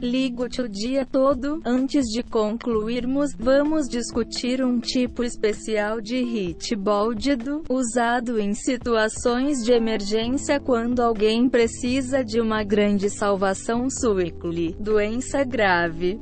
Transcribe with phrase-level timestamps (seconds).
[0.00, 1.60] ligo-te o dia todo.
[1.64, 9.72] Antes de concluirmos, vamos discutir um tipo especial de hit bóldido, usado em situações de
[9.72, 16.20] emergência quando alguém precisa de uma grande salvação suícule, doença grave.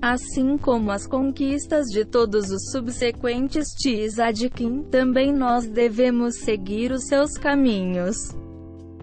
[0.00, 7.32] Assim como as conquistas de todos os subsequentes Tzadkin, também nós devemos seguir os seus
[7.32, 8.16] caminhos.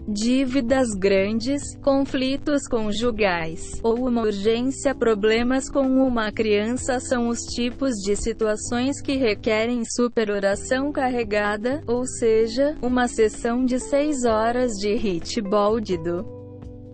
[0.06, 8.14] Dívidas grandes, conflitos conjugais, ou uma urgência problemas com uma criança são os tipos de
[8.14, 16.44] situações que requerem superoração carregada, ou seja, uma sessão de 6 horas de hit bóldido.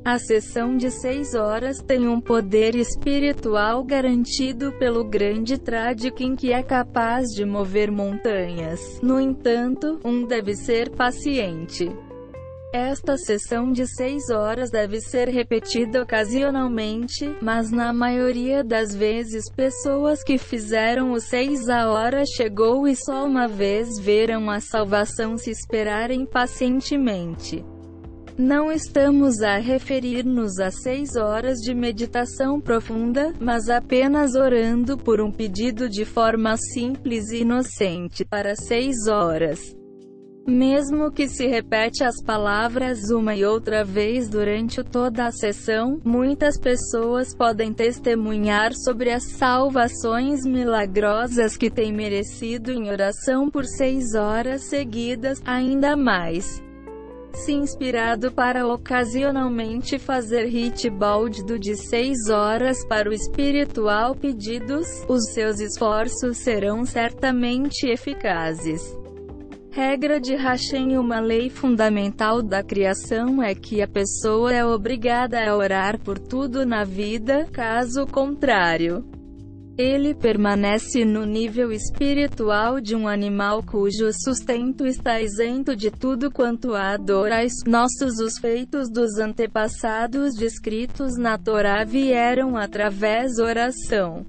[0.04, 6.62] A sessão de seis horas tem um poder espiritual garantido pelo grande Tradikin que é
[6.62, 8.80] capaz de mover montanhas.
[9.02, 11.90] No entanto, um deve ser paciente.
[12.72, 20.22] Esta sessão de seis horas deve ser repetida ocasionalmente, mas na maioria das vezes pessoas
[20.22, 25.50] que fizeram o seis a hora chegou e só uma vez verão a salvação se
[25.50, 27.64] esperarem pacientemente.
[28.38, 35.32] Não estamos a referir-nos a seis horas de meditação profunda, mas apenas orando por um
[35.32, 39.79] pedido de forma simples e inocente, para seis horas.
[40.50, 46.58] Mesmo que se repete as palavras uma e outra vez durante toda a sessão, muitas
[46.58, 54.62] pessoas podem testemunhar sobre as salvações milagrosas que têm merecido em oração por seis horas
[54.64, 56.60] seguidas, ainda mais
[57.32, 60.90] se inspirado para ocasionalmente fazer hit
[61.46, 68.99] do de 6 horas para o espiritual pedidos, os seus esforços serão certamente eficazes.
[69.72, 75.56] Regra de Hashem Uma lei fundamental da criação é que a pessoa é obrigada a
[75.56, 79.04] orar por tudo na vida, caso contrário,
[79.78, 86.74] ele permanece no nível espiritual de um animal cujo sustento está isento de tudo quanto
[86.74, 87.52] adorais.
[87.66, 94.26] Nossos os feitos dos antepassados descritos na Torá vieram através oração.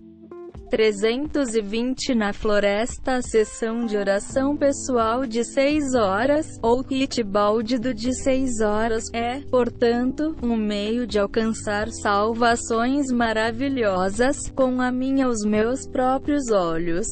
[0.71, 8.15] 320 na floresta a sessão de oração pessoal de 6 horas, ou hit báldido de
[8.15, 15.85] 6 horas, é, portanto, um meio de alcançar salvações maravilhosas, com a minha os meus
[15.85, 17.05] próprios olhos.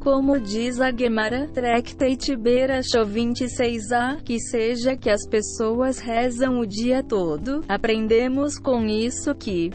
[0.00, 7.02] Como diz a Gemara, Tractate Berachó 26a, que seja que as pessoas rezam o dia
[7.02, 9.72] todo, aprendemos com isso que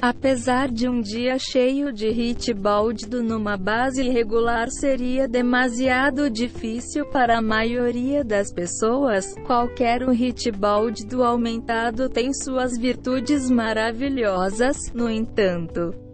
[0.00, 7.38] Apesar de um dia cheio de hit báldido numa base irregular seria demasiado difícil para
[7.38, 16.05] a maioria das pessoas, qualquer um hit báldido aumentado tem suas virtudes maravilhosas, no entanto.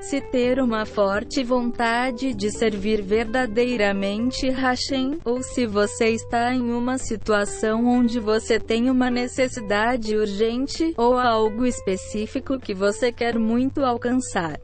[0.00, 6.96] Se ter uma forte vontade de servir verdadeiramente Hashem, ou se você está em uma
[6.96, 14.58] situação onde você tem uma necessidade urgente, ou algo específico que você quer muito alcançar.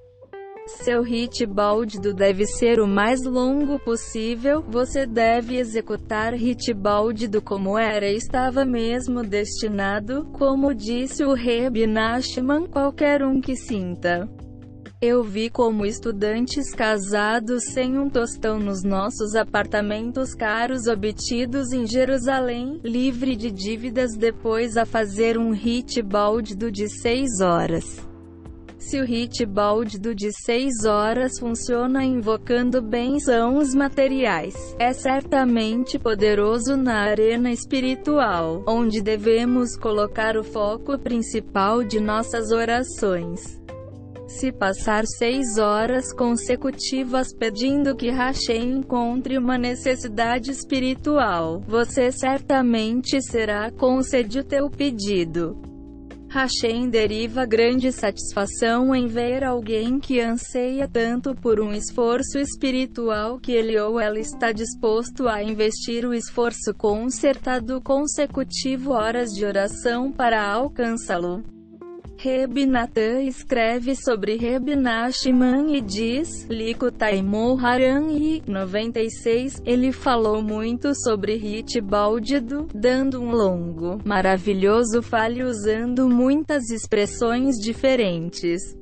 [0.66, 7.78] Seu hit báldido deve ser o mais longo possível, você deve executar hit báldido como
[7.78, 14.28] era e estava mesmo destinado, como disse o Reb Nachman, qualquer um que sinta.
[15.00, 22.80] Eu vi como estudantes casados sem um tostão nos nossos apartamentos caros obtidos em Jerusalém,
[22.82, 28.08] livre de dívidas depois a fazer um hit báldido de 6 horas.
[28.78, 37.00] Se o hit báldido de 6 horas funciona invocando bênçãos materiais, é certamente poderoso na
[37.00, 43.66] arena espiritual, onde devemos colocar o foco principal de nossas orações.
[44.38, 53.70] Se passar seis horas consecutivas pedindo que Hashem encontre uma necessidade espiritual, você certamente será
[53.70, 55.58] concedido teu pedido.
[56.28, 63.52] Hashem deriva grande satisfação em ver alguém que anseia tanto por um esforço espiritual que
[63.52, 70.46] ele ou ela está disposto a investir o esforço concertado consecutivo horas de oração para
[70.46, 71.56] alcançá-lo.
[72.26, 80.93] Reb Natan escreve sobre Reb Nachman e diz, Likutaimon Haran e 96, ele falou muito
[80.93, 88.76] sobre Hit Báldido, dando um longo, maravilhoso fale usando muitas expressões diferentes.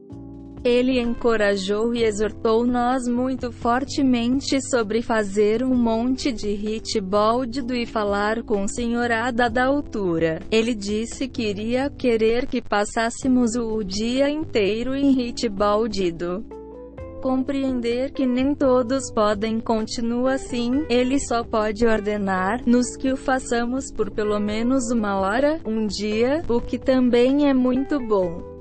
[0.65, 7.85] Ele encorajou e exortou nós muito fortemente sobre fazer um monte de hit baldido e
[7.85, 10.41] falar com senhorada da altura.
[10.51, 16.43] Ele disse que iria querer que passássemos o dia inteiro em hit baldido
[17.25, 24.11] compreender que nem todos podem continua assim, ele só pode ordenar-nos que o façamos por
[24.11, 28.54] pelo menos uma hora, um dia, o que também é muito bom.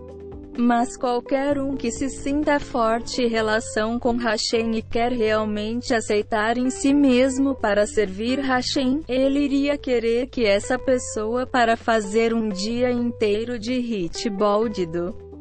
[0.57, 6.57] Mas qualquer um que se sinta forte em relação com Hashem e quer realmente aceitar
[6.57, 12.49] em si mesmo para servir Hashem, ele iria querer que essa pessoa para fazer um
[12.49, 15.32] dia inteiro de hit boldido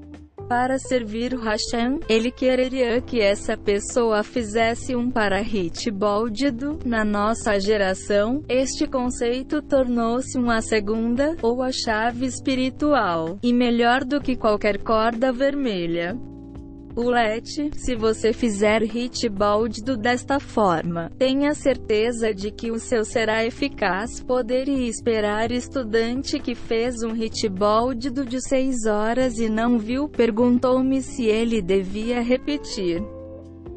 [0.53, 6.79] para servir o Hashem, ele quereria que essa pessoa fizesse um para-hit boldido.
[6.85, 14.21] Na nossa geração, este conceito tornou-se uma segunda, ou a chave espiritual, e melhor do
[14.21, 16.19] que qualquer corda vermelha.
[16.95, 23.03] O LED, se você fizer hit baldido desta forma, tenha certeza de que o seu
[23.03, 24.21] será eficaz.
[24.21, 31.01] Poderia esperar estudante que fez um hit baldido de 6 horas e não viu, perguntou-me
[31.01, 33.03] se ele devia repetir.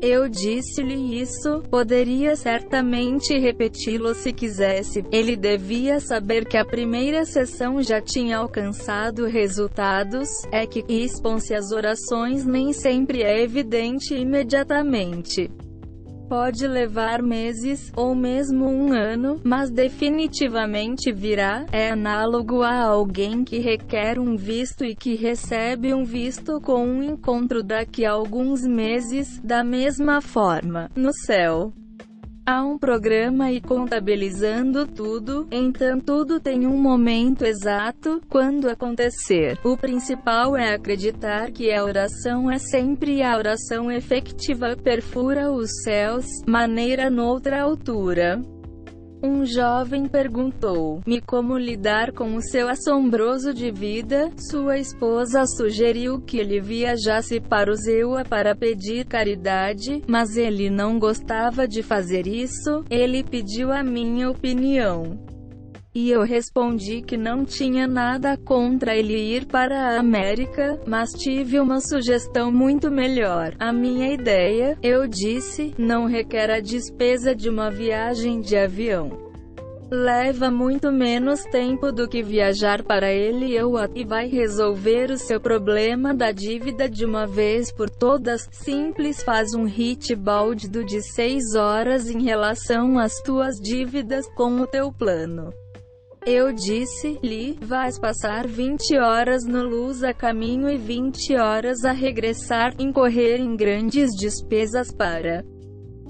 [0.07, 5.03] Eu disse-lhe isso, poderia certamente repeti-lo se quisesse.
[5.11, 11.71] Ele devia saber que a primeira sessão já tinha alcançado resultados, é que expõe-se as
[11.71, 15.49] orações nem sempre é evidente imediatamente.
[16.27, 21.66] Pode levar meses, ou mesmo um ano, mas definitivamente virá.
[21.72, 27.04] É análogo a alguém que requer um visto e que recebe um visto com um
[27.04, 31.72] encontro daqui a alguns meses, da mesma forma, no céu.
[32.47, 39.57] Há um programa e contabilizando tudo, então tudo tem um momento exato, quando acontecer.
[39.63, 46.27] O principal é acreditar que a oração é sempre a oração efetiva perfura os céus,
[46.47, 48.39] maneira noutra altura.
[49.27, 54.30] Um jovem perguntou-me como lidar com o seu assombroso de vida.
[54.51, 61.00] Sua esposa sugeriu que ele viajasse para o Zewa para pedir caridade, mas ele não
[61.00, 62.86] gostava de fazer isso.
[62.88, 65.18] Ele pediu a minha opinião.
[65.95, 71.57] E eu respondi que não tinha nada contra ele ir para a América, mas tive
[71.57, 73.56] uma sugestão muito melhor.
[73.57, 79.09] A minha ideia, eu disse, não requer a despesa de uma viagem de avião.
[79.89, 85.18] Leva muito menos tempo do que viajar para ele ou a, e vai resolver o
[85.18, 88.50] seu problema da dívida de uma vez por todas.
[88.51, 94.68] Simples faz um hit baldido de 6 horas em relação às tuas dívidas com o
[94.68, 95.53] teu plano.
[96.25, 102.74] Eu disse-lhe, vais passar 20 horas no luz a caminho e 20 horas a regressar,
[102.80, 105.45] incorrer em grandes despesas para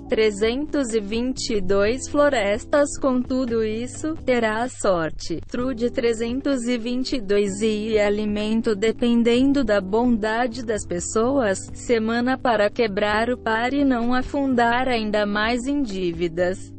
[0.08, 5.42] 322 florestas com tudo isso, terá sorte.
[5.50, 13.84] Trude 322 e alimento dependendo da bondade das pessoas, semana para quebrar o par e
[13.84, 16.74] não afundar ainda mais em dívidas.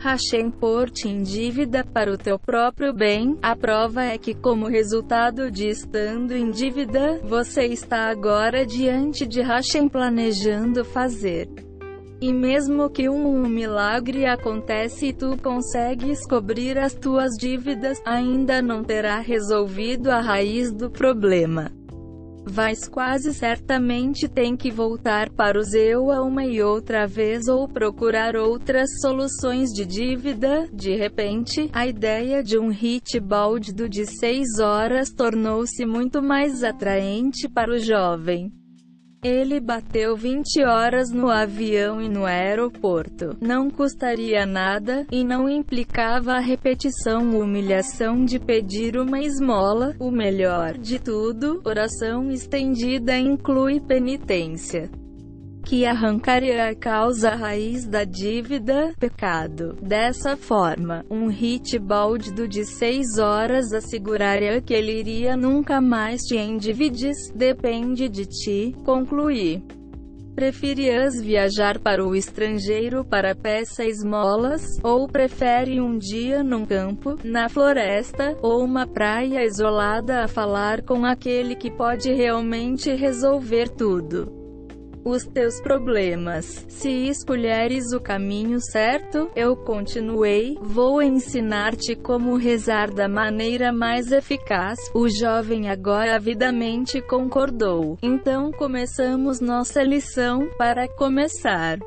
[0.00, 5.50] Hashem por-te em dívida para o teu próprio bem, a prova é que como resultado
[5.50, 11.50] de estando em dívida, você está agora diante de Hashem planejando fazer.
[12.18, 18.62] E mesmo que um, um milagre acontece e tu consegues cobrir as tuas dívidas, ainda
[18.62, 21.70] não terá resolvido a raiz do problema
[22.44, 28.36] vais quase certamente tem que voltar para o Zewa uma e outra vez ou procurar
[28.36, 30.68] outras soluções de dívida.
[30.72, 37.48] De repente, a ideia de um hit baldido de 6 horas tornou-se muito mais atraente
[37.48, 38.59] para o jovem.
[39.22, 43.36] Ele bateu 20 horas no avião e no aeroporto.
[43.40, 49.94] Não custaria nada, e não implicava a repetição humilhação de pedir uma esmola.
[49.98, 54.90] O melhor de tudo, oração estendida inclui penitência
[55.70, 59.76] que arrancaria a causa raiz da dívida, pecado.
[59.80, 66.36] Dessa forma, um hit baldido de seis horas asseguraria que ele iria nunca mais te
[66.36, 69.62] endivides, depende de ti, concluir.
[70.34, 77.48] Preferias viajar para o estrangeiro para peça esmolas, ou prefere um dia num campo, na
[77.48, 84.39] floresta, ou uma praia isolada a falar com aquele que pode realmente resolver tudo?
[85.04, 86.64] Os teus problemas.
[86.68, 94.78] Se escolheres o caminho certo, eu continuei, vou ensinar-te como rezar da maneira mais eficaz.
[94.94, 97.98] O jovem agora avidamente concordou.
[98.02, 101.78] Então começamos nossa lição, para começar.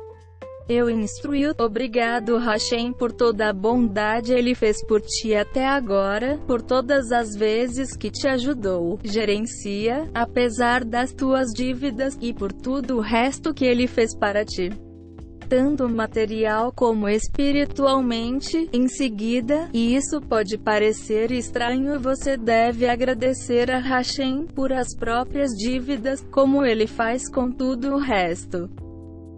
[0.66, 6.38] Eu instruí o obrigado Hashem por toda a bondade ele fez por ti até agora,
[6.46, 12.96] por todas as vezes que te ajudou, gerencia, apesar das tuas dívidas, e por tudo
[12.96, 14.70] o resto que ele fez para ti.
[15.50, 23.78] Tanto material como espiritualmente, em seguida, e isso pode parecer estranho você deve agradecer a
[23.78, 28.70] Hashem por as próprias dívidas, como ele faz com tudo o resto.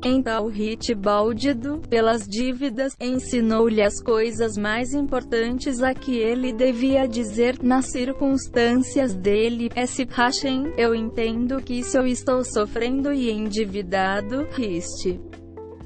[0.09, 7.61] Então Hit Baldido, pelas dívidas, ensinou-lhe as coisas mais importantes a que ele devia dizer
[7.61, 9.69] nas circunstâncias dele.
[9.75, 10.07] S.
[10.09, 15.21] Hashem, eu entendo que se eu estou sofrendo e endividado, riste.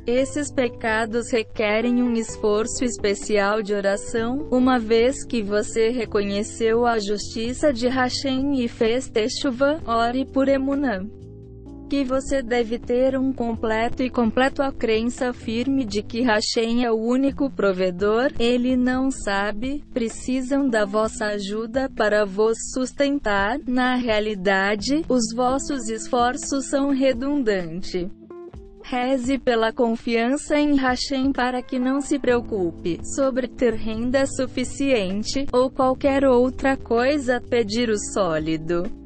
[0.06, 7.72] Esses pecados requerem um esforço especial de oração, uma vez que você reconheceu a justiça
[7.72, 11.19] de Hashem e fez Teshuvah, ore por Emunah
[11.90, 16.92] que você deve ter um completo e completo a crença firme de que Hashem é
[16.92, 25.04] o único provedor, ele não sabe, precisam da vossa ajuda para vos sustentar, na realidade,
[25.08, 28.08] os vossos esforços são redundantes.
[28.84, 35.68] Reze pela confiança em Hashem para que não se preocupe sobre ter renda suficiente, ou
[35.68, 38.99] qualquer outra coisa, pedir o sólido.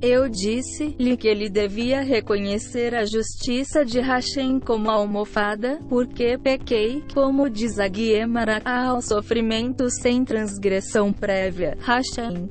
[0.00, 7.50] Eu disse-lhe que ele devia reconhecer a justiça de Hashem como almofada, porque pequei, como
[7.50, 11.76] diz a Guiemara, ao sofrimento sem transgressão prévia.
[11.80, 12.48] Hashem.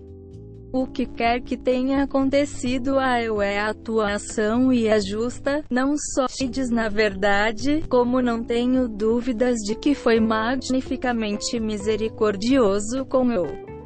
[0.74, 5.64] O que quer que tenha acontecido a eu é a tua ação e é justa,
[5.72, 13.32] não só diz na verdade, como não tenho dúvidas de que foi magnificamente misericordioso com
[13.32, 13.77] eu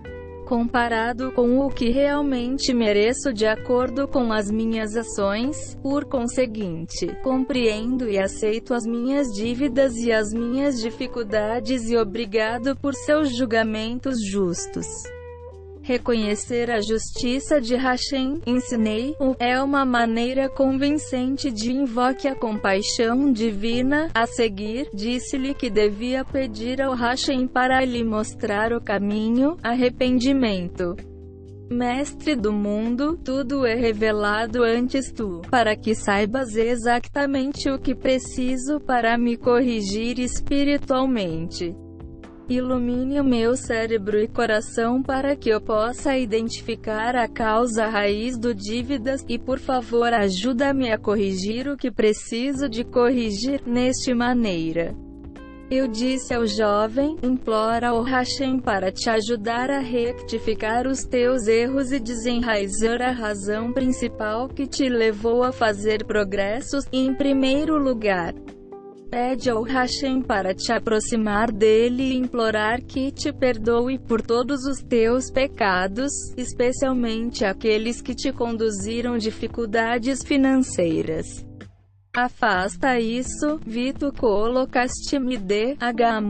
[0.52, 8.10] comparado com o que realmente mereço de acordo com as minhas ações, por conseguinte, compreendo
[8.10, 14.88] e aceito as minhas dívidas e as minhas dificuldades e obrigado por seus julgamentos justos.
[15.84, 24.10] Reconhecer a justiça de Hashem, ensinei-o, é uma maneira convincente de invoque a compaixão divina.
[24.14, 30.96] A seguir, disse-lhe que devia pedir ao Hashem para lhe mostrar o caminho, arrependimento.
[31.72, 38.80] Mestre do mundo, tudo é revelado antes tu, para que saibas exatamente o que preciso
[38.82, 41.74] para me corrigir espiritualmente.
[42.52, 48.54] Ilumine o meu cérebro e coração para que eu possa identificar a causa raiz do
[48.54, 54.94] dívidas, e por favor ajuda-me a corrigir o que preciso de corrigir, neste maneira.
[55.72, 61.94] Eu disse ao jovem, implora o Hashem para te ajudar a rectificar os teus erros
[61.94, 68.34] e desenraizar a razão principal que te levou a fazer progressos, em primeiro lugar.
[69.12, 74.82] Pede ao Hashem para te aproximar dele e implorar que te perdoe por todos os
[74.82, 81.46] teus pecados, especialmente aqueles que te conduziram dificuldades financeiras.
[82.16, 86.22] Afasta isso, Vito colocaste-me de H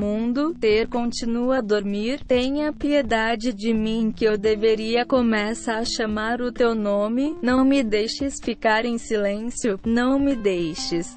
[0.60, 6.52] ter continua a dormir, tenha piedade de mim que eu deveria começar a chamar o
[6.52, 11.16] teu nome, não me deixes ficar em silêncio, não me deixes.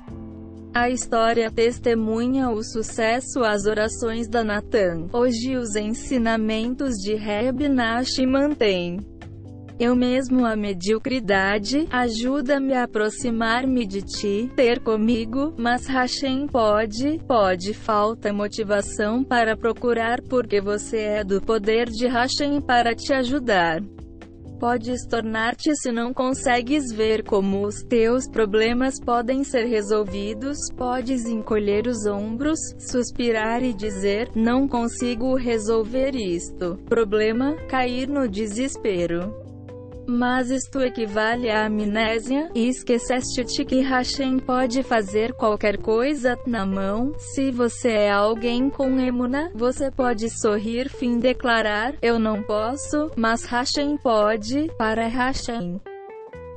[0.75, 5.07] A história testemunha o sucesso às orações da Natan.
[5.12, 8.99] Hoje os ensinamentos de Reb Nash mantêm.
[9.78, 17.73] Eu mesmo a mediocridade, ajuda-me a aproximar-me de ti, ter comigo, mas Hashem pode, pode
[17.73, 23.81] falta motivação para procurar porque você é do poder de Hashem para te ajudar
[24.58, 31.87] podes tornar-te se não consegues ver como os teus problemas podem ser resolvidos, podes encolher
[31.87, 36.78] os ombros, suspirar e dizer, não consigo resolver isto.
[36.87, 39.43] Problema, cair no desespero.
[40.06, 47.12] Mas isto equivale à amnésia, e esqueceste-te que Hashem pode fazer qualquer coisa, na mão,
[47.18, 53.44] se você é alguém com emuna, você pode sorrir fim declarar, eu não posso, mas
[53.44, 55.80] Hashem pode, para Hashem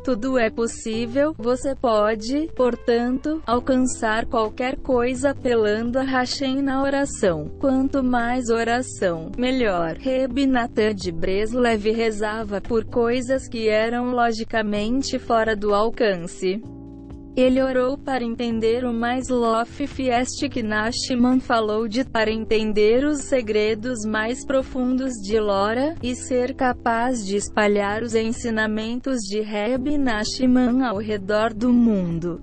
[0.08, 7.52] tudo é possível, você pode, portanto, alcançar qualquer coisa apelando a Hashem na oração.
[7.60, 9.98] Quanto mais oração, melhor.
[9.98, 16.62] Reb Natan de Breslev rezava por coisas que eram logicamente fora do alcance.
[17.38, 23.26] Ele orou para entender o mais Lof Fiest que Nashman falou de para entender os
[23.26, 30.84] segredos mais profundos de Lora, e ser capaz de espalhar os ensinamentos de Reb Nashman
[30.84, 32.42] ao redor do mundo.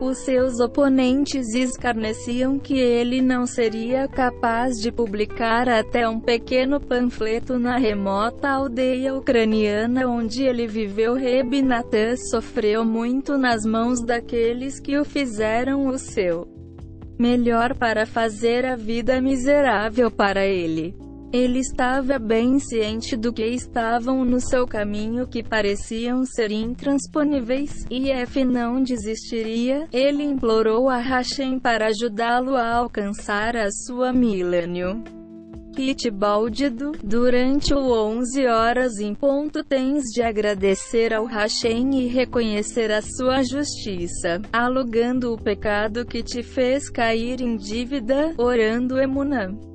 [0.00, 7.58] Os seus oponentes escarneciam que ele não seria capaz de publicar até um pequeno panfleto
[7.58, 11.14] na remota aldeia ucraniana onde ele viveu.
[11.14, 16.48] Reb Natan sofreu muito nas mãos daqueles que o fizeram o seu
[17.16, 20.94] melhor para fazer a vida miserável para ele.
[21.34, 28.08] Ele estava bem ciente do que estavam no seu caminho que pareciam ser intransponíveis, e
[28.08, 29.88] F não desistiria.
[29.92, 35.02] Ele implorou a Hashem para ajudá-lo a alcançar a sua milênio.
[35.74, 42.92] Kit Baldido, durante o 11 horas em ponto tens de agradecer ao Hashem e reconhecer
[42.92, 49.73] a sua justiça, alugando o pecado que te fez cair em dívida, orando Emunã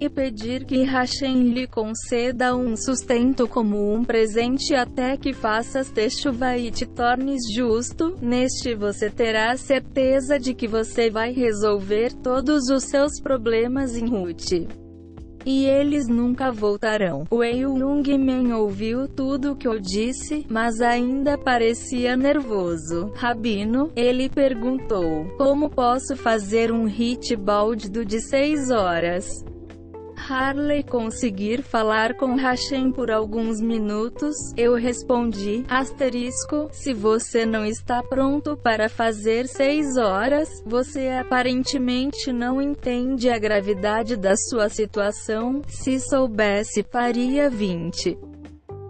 [0.00, 6.10] e pedir que Hashem lhe conceda um sustento como um presente até que faças ter
[6.10, 12.68] chuva e te tornes justo, neste você terá certeza de que você vai resolver todos
[12.68, 14.52] os seus problemas em Ruth.
[15.46, 17.24] E eles nunca voltarão.
[17.32, 23.10] Wei Jungman ouviu tudo o que eu disse, mas ainda parecia nervoso.
[23.14, 29.42] Rabino, ele perguntou, como posso fazer um hit baldo de seis horas?
[30.18, 38.02] Harley conseguir falar com Hashem por alguns minutos, eu respondi, asterisco, se você não está
[38.02, 46.00] pronto para fazer seis horas, você aparentemente não entende a gravidade da sua situação, se
[46.00, 48.27] soubesse faria 20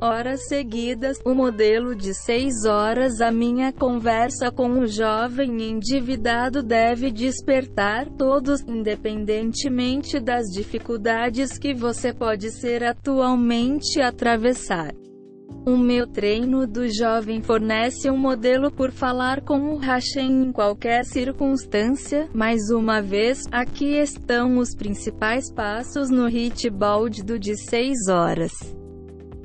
[0.00, 7.10] horas seguidas, o modelo de 6 horas a minha conversa com o jovem endividado deve
[7.10, 14.94] despertar todos, independentemente das dificuldades que você pode ser atualmente atravessar.
[15.66, 21.04] O meu treino do jovem fornece um modelo por falar com o Hashem em qualquer
[21.04, 22.28] circunstância.
[22.32, 28.78] Mais uma vez, aqui estão os principais passos no hit baldo de 6 horas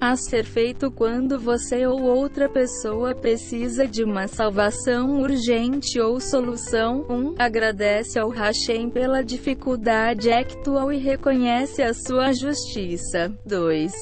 [0.04, 7.06] a ser feito quando você ou outra pessoa precisa de uma salvação urgente ou solução.
[7.10, 7.14] 1.
[7.14, 13.34] Um, agradece ao Hashem pela dificuldade actual e reconhece a sua justiça.
[13.46, 13.94] 2.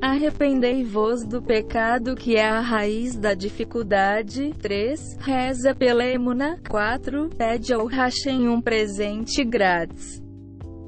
[0.00, 4.52] Arrependei-vos do pecado que é a raiz da dificuldade.
[4.60, 5.18] 3.
[5.20, 6.58] Reza pela emuna.
[6.68, 7.28] 4.
[7.38, 10.21] Pede ao Hashem um presente grátis.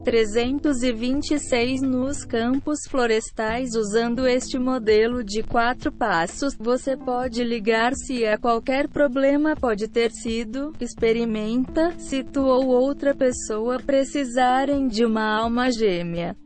[0.04, 8.86] 326 nos campos florestais usando este modelo de quatro passos, você pode ligar-se a qualquer
[8.86, 16.36] problema pode ter sido, experimenta, se tu ou outra pessoa precisarem de uma alma gêmea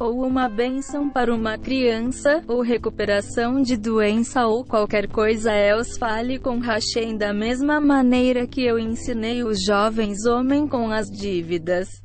[0.00, 6.40] ou uma bênção para uma criança, ou recuperação de doença ou qualquer coisa else fale
[6.40, 12.02] com Hashem da mesma maneira que eu ensinei os jovens homens com as dívidas.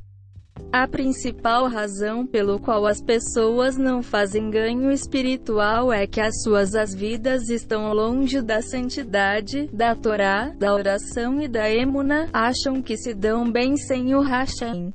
[0.70, 6.74] A principal razão pelo qual as pessoas não fazem ganho espiritual é que as suas
[6.74, 12.98] as vidas estão longe da santidade, da Torá, da oração e da emuna, acham que
[12.98, 14.92] se dão bem sem o Hashem.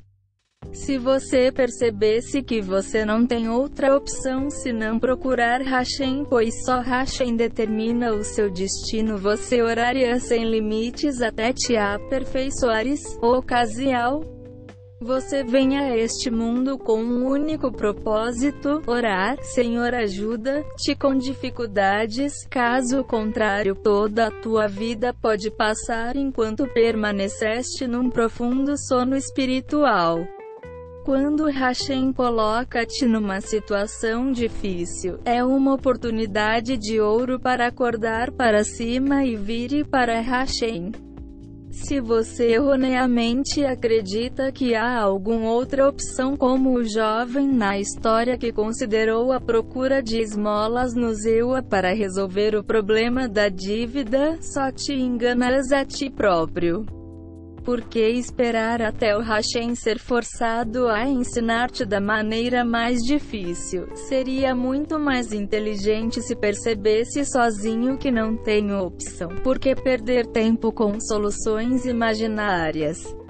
[0.72, 7.36] Se você percebesse que você não tem outra opção senão procurar Hashem, pois só Hashem
[7.36, 13.02] determina o seu destino, você oraria sem limites até te aperfeiçoares.
[13.20, 14.34] Ocasial
[15.04, 19.36] você vem a este mundo com um único propósito: orar.
[19.42, 28.08] Senhor, ajuda-te com dificuldades, caso contrário, toda a tua vida pode passar enquanto permaneceste num
[28.08, 30.26] profundo sono espiritual.
[31.04, 39.22] Quando Hashem coloca-te numa situação difícil, é uma oportunidade de ouro para acordar para cima
[39.22, 40.92] e vire para Hashem.
[41.74, 48.52] Se você erroneamente acredita que há alguma outra opção como o jovem na história que
[48.52, 54.94] considerou a procura de esmolas no Zewa para resolver o problema da dívida, só te
[54.94, 57.03] enganarás a ti próprio.
[57.64, 63.88] Por que esperar até o Hashem ser forçado a ensinar-te da maneira mais difícil?
[63.96, 69.30] Seria muito mais inteligente se percebesse sozinho que não tem opção.
[69.42, 73.23] Por que perder tempo com soluções imaginárias?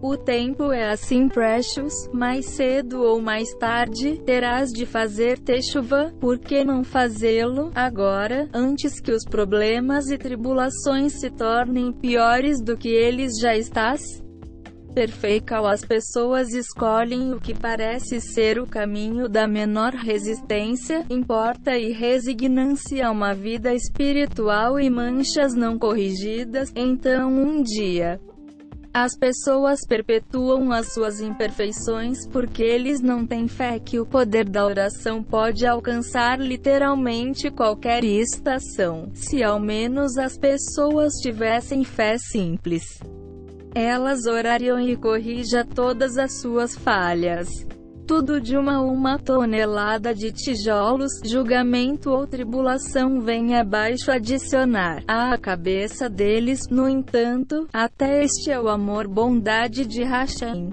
[0.00, 6.38] O tempo é assim precious, mais cedo ou mais tarde, terás de fazer chuva, por
[6.38, 12.88] que não fazê-lo, agora, antes que os problemas e tribulações se tornem piores do que
[12.88, 14.22] eles já estás?
[14.94, 21.92] Perfeita as pessoas escolhem o que parece ser o caminho da menor resistência, importa e
[21.92, 28.20] resignam-se a uma vida espiritual e manchas não corrigidas, então um dia,
[28.92, 34.64] as pessoas perpetuam as suas imperfeições porque eles não têm fé que o poder da
[34.64, 39.10] oração pode alcançar literalmente qualquer estação.
[39.14, 42.82] Se ao menos as pessoas tivessem fé simples,
[43.74, 47.48] elas orariam e corrija todas as suas falhas
[48.08, 56.08] tudo de uma uma tonelada de tijolos, julgamento ou tribulação vem abaixo adicionar à cabeça
[56.08, 60.70] deles, no entanto, até este é o amor bondade de Hashem.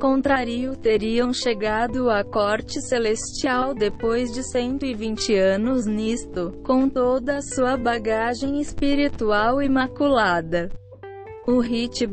[0.00, 7.76] Contrário teriam chegado à corte celestial depois de 120 anos nisto, com toda a sua
[7.76, 10.70] bagagem espiritual imaculada.
[11.48, 12.04] O hit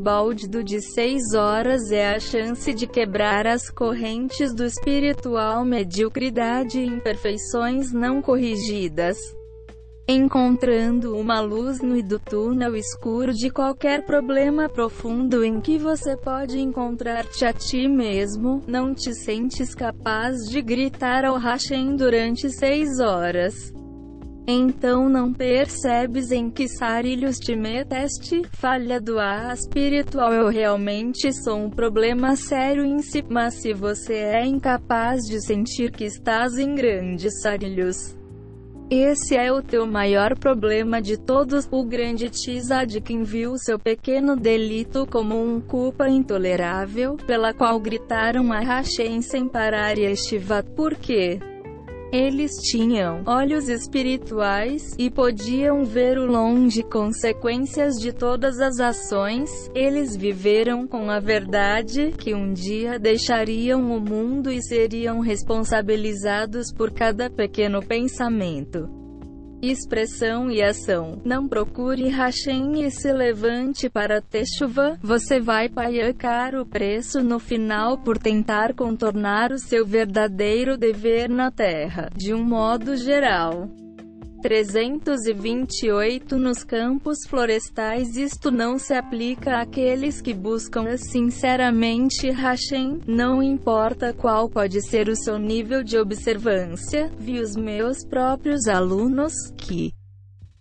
[0.48, 6.86] do de 6 horas é a chance de quebrar as correntes do espiritual mediocridade e
[6.86, 9.18] imperfeições não corrigidas.
[10.06, 16.60] Encontrando uma luz no do túnel escuro de qualquer problema profundo em que você pode
[16.60, 23.72] encontrar-te a ti mesmo, não te sentes capaz de gritar ao Hashem durante seis horas.
[24.46, 28.42] Então não percebes em que sarilhos te meteste?
[28.52, 34.14] Falha do ar espiritual Eu realmente sou um problema sério em si, mas se você
[34.14, 38.14] é incapaz de sentir que estás em grandes sarilhos,
[38.90, 41.66] esse é o teu maior problema de todos.
[41.70, 42.30] O grande
[43.00, 49.48] quem viu seu pequeno delito como um culpa intolerável, pela qual gritaram a Hashem sem
[49.48, 50.62] parar e estivar.
[50.62, 51.40] Por quê?
[52.14, 59.50] Eles tinham olhos espirituais e podiam ver o longe consequências de todas as ações.
[59.74, 66.92] Eles viveram com a verdade que um dia deixariam o mundo e seriam responsabilizados por
[66.92, 69.03] cada pequeno pensamento
[69.70, 71.20] expressão e ação.
[71.24, 74.98] Não procure Hashem e se levante para ter chuva.
[75.02, 81.50] Você vai pagar o preço no final por tentar contornar o seu verdadeiro dever na
[81.50, 83.68] Terra, de um modo geral.
[84.44, 88.14] 328 Nos campos florestais.
[88.14, 95.16] Isto não se aplica àqueles que buscam sinceramente Hashem, não importa qual pode ser o
[95.16, 99.94] seu nível de observância, vi os meus próprios alunos, que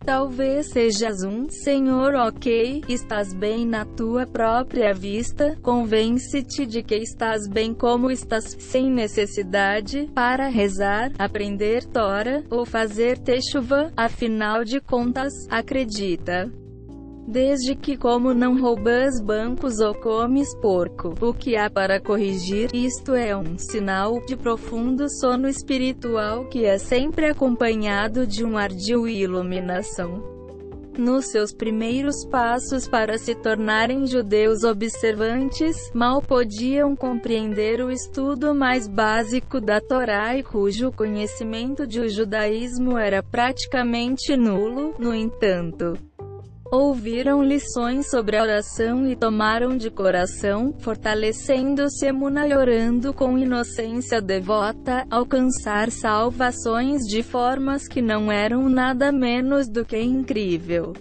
[0.05, 7.47] Talvez sejas um Senhor ok, estás bem na tua própria vista, convence-te de que estás
[7.47, 15.31] bem como estás, sem necessidade, para rezar, aprender Tora, ou fazer techuva, afinal de contas,
[15.49, 16.51] acredita.
[17.27, 23.15] Desde que como não roubas bancos ou comes porco, o que há para corrigir, isto
[23.15, 29.21] é um sinal de profundo sono espiritual que é sempre acompanhado de um ardil e
[29.21, 30.33] iluminação.
[30.97, 38.87] Nos seus primeiros passos para se tornarem judeus observantes, mal podiam compreender o estudo mais
[38.87, 45.97] básico da Torá e cujo conhecimento de o judaísmo era praticamente nulo, no entanto
[46.73, 55.05] ouviram lições sobre a oração e tomaram de coração, fortalecendo-se e orando com inocência devota,
[55.11, 60.93] alcançar salvações de formas que não eram nada menos do que incrível.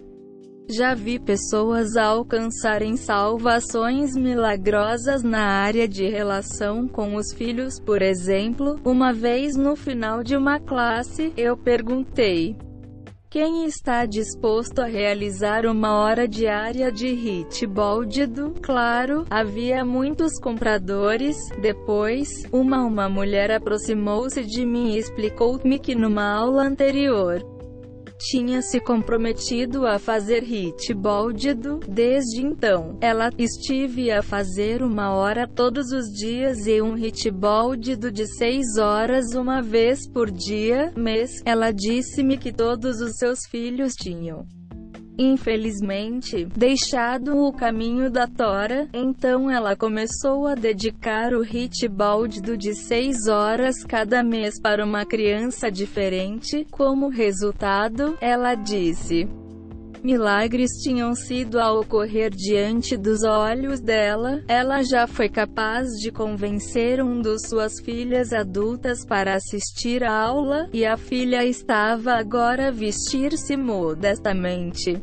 [0.69, 8.79] Já vi pessoas alcançarem salvações milagrosas na área de relação com os filhos, por exemplo,
[8.85, 12.57] uma vez no final de uma classe, eu perguntei:
[13.33, 18.53] quem está disposto a realizar uma hora diária de hit boldido?
[18.61, 21.39] Claro, havia muitos compradores.
[21.59, 27.43] Depois, uma uma mulher aproximou-se de mim e explicou-me que numa aula anterior,
[28.23, 31.81] tinha se comprometido a fazer hit bóldido.
[31.89, 38.11] Desde então, ela estive a fazer uma hora todos os dias e um hit bóldido
[38.11, 41.43] de seis horas uma vez por dia, mês.
[41.45, 44.47] Ela disse-me que todos os seus filhos tinham
[45.19, 52.75] infelizmente, deixado o caminho da Tora, então ela começou a dedicar o hit báldido de
[52.75, 56.67] seis horas cada mês para uma criança diferente.
[56.71, 59.42] Como resultado, ela disse.
[60.03, 67.01] Milagres tinham sido a ocorrer diante dos olhos dela, ela já foi capaz de convencer
[67.01, 72.71] um dos suas filhas adultas para assistir à aula, e a filha estava agora a
[72.73, 75.01] vestir-se modestamente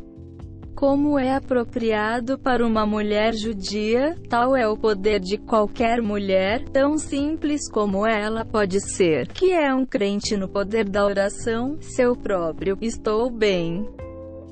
[0.80, 6.96] como é apropriado para uma mulher judia, tal é o poder de qualquer mulher, tão
[6.96, 12.78] simples como ela pode ser, que é um crente no poder da oração, seu próprio,
[12.80, 13.86] estou bem.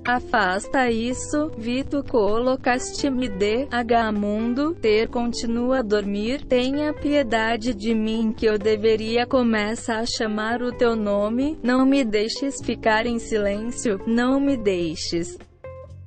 [0.09, 8.47] Afasta isso, Vito colocaste-me de H-mundo, ter continua a dormir, tenha piedade de mim que
[8.47, 14.41] eu deveria começa a chamar o teu nome, não me deixes ficar em silêncio, não
[14.41, 15.37] me deixes.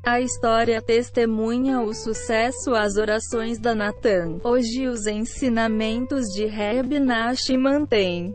[0.03, 4.39] A história testemunha o sucesso às orações da Natan.
[4.43, 8.33] Hoje os ensinamentos de Reb Nash mantêm.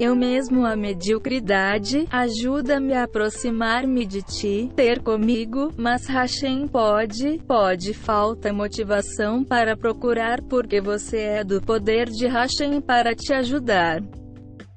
[0.00, 7.92] Eu mesmo a mediocridade, ajuda-me a aproximar-me de ti, ter comigo, mas Hashem pode, pode
[7.92, 14.00] falta motivação para procurar porque você é do poder de Hashem para te ajudar.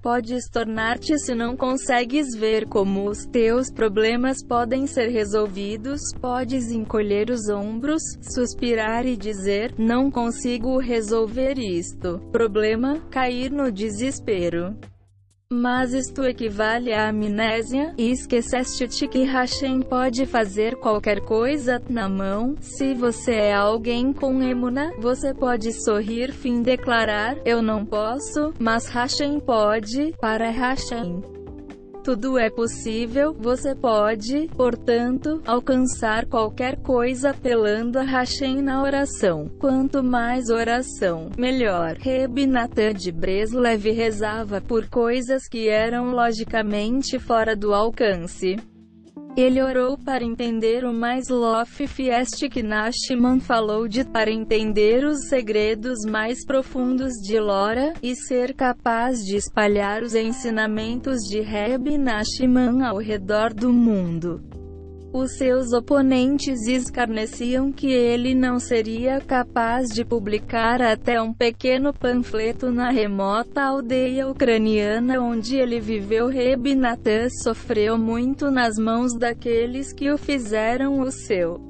[0.01, 7.29] Podes tornar-te se não consegues ver como os teus problemas podem ser resolvidos, podes encolher
[7.29, 12.19] os ombros, suspirar e dizer, não consigo resolver isto.
[12.29, 14.75] Problema, cair no desespero.
[15.53, 22.55] Mas isto equivale à amnésia, e esqueceste-te que Hashem pode fazer qualquer coisa, na mão,
[22.59, 28.87] se você é alguém com emuna, você pode sorrir fim declarar, eu não posso, mas
[28.87, 31.42] Hashem pode, para Hashem.
[32.03, 39.49] Tudo é possível, você pode, portanto, alcançar qualquer coisa apelando a Hashem na oração.
[39.57, 41.95] Quanto mais oração, melhor.
[41.97, 48.57] Reb Natan de Breslev rezava por coisas que eram logicamente fora do alcance.
[49.35, 51.79] Ele orou para entender o mais Lof
[52.51, 59.25] que Nashman falou de para entender os segredos mais profundos de Lora, e ser capaz
[59.25, 64.52] de espalhar os ensinamentos de Reb Nashman ao redor do mundo.
[65.13, 72.71] Os seus oponentes escarneciam que ele não seria capaz de publicar até um pequeno panfleto
[72.71, 76.28] na remota aldeia ucraniana onde ele viveu.
[76.28, 81.62] Reb Natan sofreu muito nas mãos daqueles que o fizeram o seu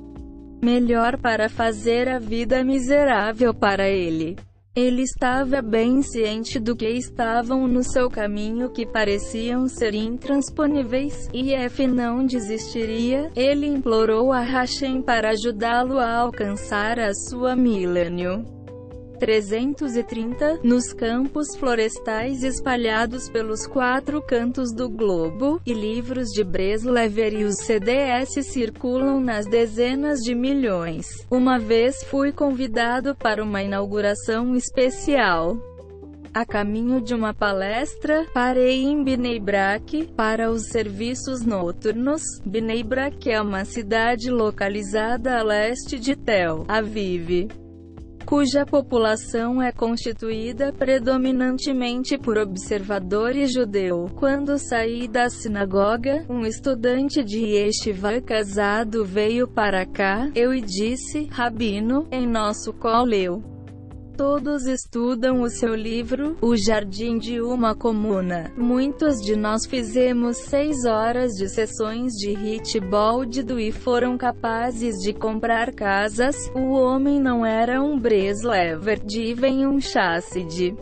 [0.64, 4.38] melhor para fazer a vida miserável para ele.
[4.76, 11.54] Ele estava bem ciente do que estavam no seu caminho que pareciam ser intransponíveis, e
[11.54, 13.30] F não desistiria.
[13.36, 18.63] Ele implorou a Hashem para ajudá-lo a alcançar a sua milênio.
[19.20, 27.44] 330, nos campos florestais espalhados pelos quatro cantos do globo, e livros de Breslever e
[27.44, 31.08] os CDS circulam nas dezenas de milhões.
[31.30, 35.58] Uma vez fui convidado para uma inauguração especial.
[36.34, 42.24] A caminho de uma palestra, parei em Bnei Brak, para os serviços noturnos.
[42.44, 47.50] Bnei Brak é uma cidade localizada a leste de Tel Aviv
[48.26, 54.12] cuja população é constituída predominantemente por observadores judeus.
[54.14, 61.28] Quando saí da sinagoga, um estudante de yeshiva casado veio para cá, eu e disse,
[61.32, 63.53] Rabino, em nosso coleu.
[64.18, 68.52] Todos estudam o seu livro, O Jardim de uma Comuna.
[68.56, 75.14] Muitos de nós fizemos seis horas de sessões de hit bóldido e foram capazes de
[75.14, 76.36] comprar casas.
[76.56, 80.76] O homem não era um Breslever, Diven um Chassid.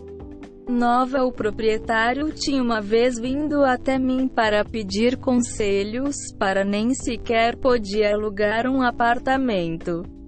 [0.67, 7.55] Nova o proprietário tinha uma vez vindo até mim para pedir conselhos, para nem sequer
[7.55, 10.20] podia alugar um apartamento.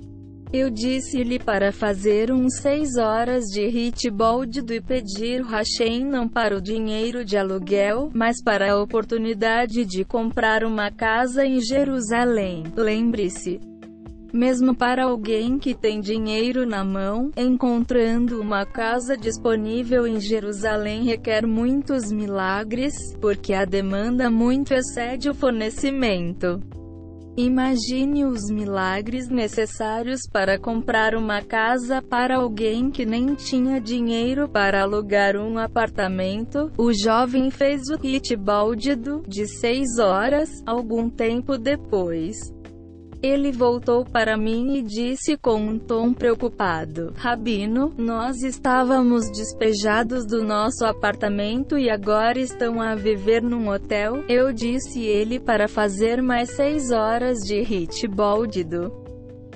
[0.53, 6.61] Eu disse-lhe para fazer uns seis horas de hitbold e pedir Hashem não para o
[6.61, 12.65] dinheiro de aluguel, mas para a oportunidade de comprar uma casa em Jerusalém.
[12.77, 13.59] Lembre-se,
[14.31, 21.47] mesmo para alguém que tem dinheiro na mão, encontrando uma casa disponível em Jerusalém requer
[21.47, 26.61] muitos milagres, porque a demanda muito excede o fornecimento.
[27.35, 34.83] Imagine os milagres necessários para comprar uma casa para alguém que nem tinha dinheiro para
[34.83, 36.71] alugar um apartamento.
[36.77, 42.52] O jovem fez o kit báldido de seis horas, algum tempo depois.
[43.23, 50.43] Ele voltou para mim e disse com um tom preocupado: Rabino, nós estávamos despejados do
[50.43, 54.25] nosso apartamento e agora estão a viver num hotel.
[54.27, 59.02] Eu disse ele para fazer mais seis horas de hitball dido.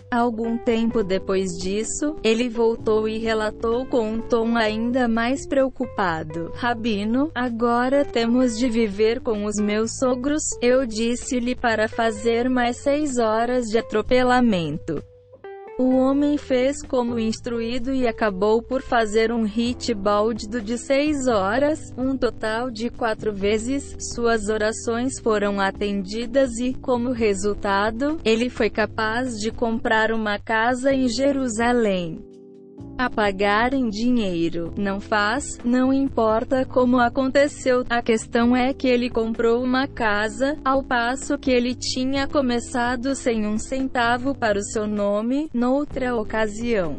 [0.10, 7.30] Algum tempo depois disso, ele voltou e relatou com um tom ainda mais preocupado: Rabino,
[7.36, 10.44] agora temos de viver com os meus sogros.
[10.62, 15.04] Eu disse-lhe para fazer mais seis horas de atropelamento.
[15.80, 21.94] O homem fez como instruído e acabou por fazer um hit báldido de seis horas,
[21.96, 23.96] um total de quatro vezes.
[24.16, 31.08] Suas orações foram atendidas e, como resultado, ele foi capaz de comprar uma casa em
[31.08, 32.37] Jerusalém
[32.98, 34.74] a pagar em dinheiro.
[34.76, 40.84] Não faz, não importa como aconteceu, a questão é que ele comprou uma casa, ao
[40.84, 46.98] passo que ele tinha começado sem um centavo para o seu nome, noutra ocasião.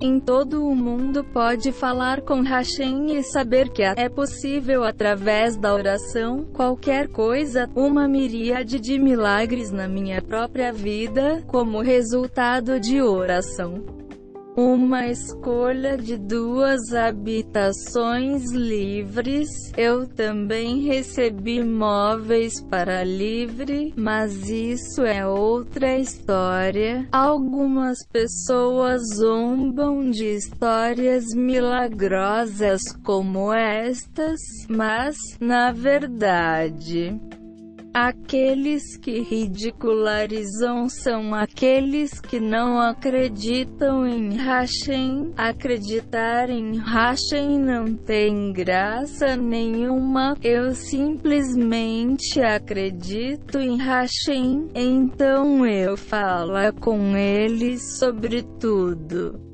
[0.00, 5.72] Em todo o mundo pode falar com Hashem e saber que é possível através da
[5.72, 14.04] oração, qualquer coisa, uma miríade de milagres na minha própria vida, como resultado de oração.
[14.56, 19.48] Uma escolha de duas habitações livres.
[19.76, 27.08] Eu também recebi móveis para livre, mas isso é outra história.
[27.10, 37.20] Algumas pessoas zombam de histórias milagrosas como estas, mas, na verdade,
[37.94, 45.32] Aqueles que ridicularizam são aqueles que não acreditam em Hashem.
[45.36, 50.36] Acreditar em Hashem não tem graça nenhuma.
[50.42, 54.68] Eu simplesmente acredito em Hashem.
[54.74, 59.53] Então eu falo com eles sobre tudo.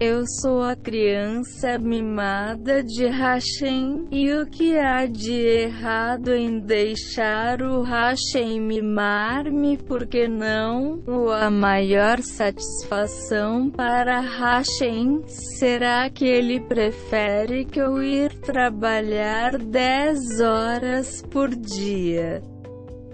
[0.00, 7.60] Eu sou a criança mimada de Hashem, e o que há de errado em deixar
[7.60, 11.02] o Hashem mimar-me, porque não?
[11.06, 15.20] O a maior satisfação para Hashem.
[15.26, 22.40] Será que ele prefere que eu ir trabalhar 10 horas por dia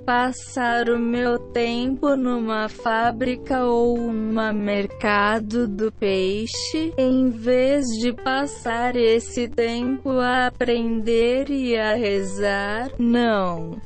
[0.07, 8.95] passar o meu tempo numa fábrica ou um mercado do peixe, em vez de passar
[8.95, 12.92] esse tempo a aprender e a rezar?
[13.01, 13.81] Não.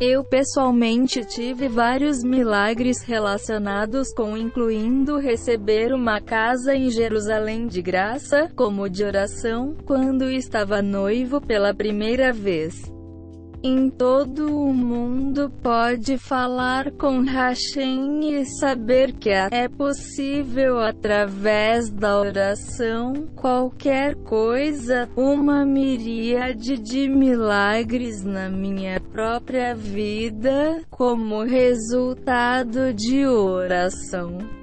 [0.00, 8.48] Eu pessoalmente tive vários milagres relacionados com incluindo receber uma casa em Jerusalém de graça,
[8.54, 12.99] como de oração, quando estava noivo pela primeira vez
[13.62, 22.18] em todo o mundo pode falar com Hashem e saber que é possível através da
[22.18, 34.59] oração, qualquer coisa, uma miríade de milagres na minha própria vida, como resultado de oração.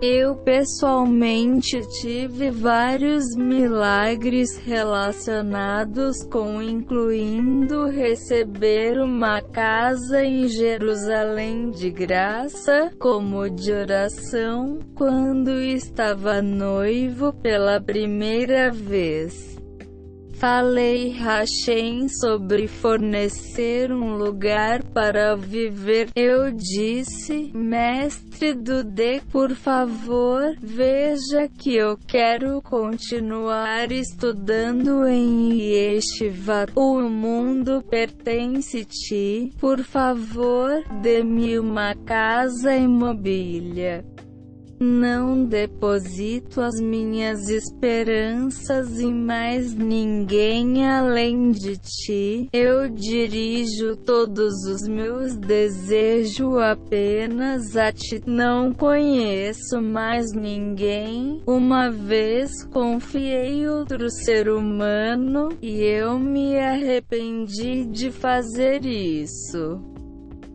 [0.00, 12.92] Eu pessoalmente tive vários milagres relacionados com incluindo receber uma casa em Jerusalém de graça,
[13.00, 19.57] como de oração, quando estava noivo pela primeira vez.
[20.38, 26.10] Falei Hashem sobre fornecer um lugar para viver.
[26.14, 36.66] Eu disse, mestre do D, por favor, veja que eu quero continuar estudando em Yeshiva.
[36.76, 39.52] O mundo pertence a ti.
[39.58, 44.04] Por favor, dê-me uma casa e mobília.
[44.80, 52.48] Não deposito as minhas esperanças em mais ninguém além de ti.
[52.52, 58.22] Eu dirijo todos os meus desejos apenas a ti.
[58.24, 61.42] Não conheço mais ninguém.
[61.44, 69.97] Uma vez confiei outro ser humano e eu me arrependi de fazer isso.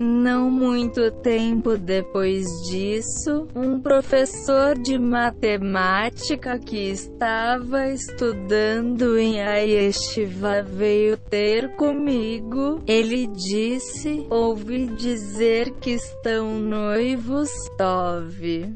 [0.05, 11.15] Não muito tempo depois disso, um professor de matemática que estava estudando em Ayeshiva veio
[11.15, 12.81] ter comigo.
[12.85, 18.75] Ele disse: Ouvi dizer que estão noivos, Tove.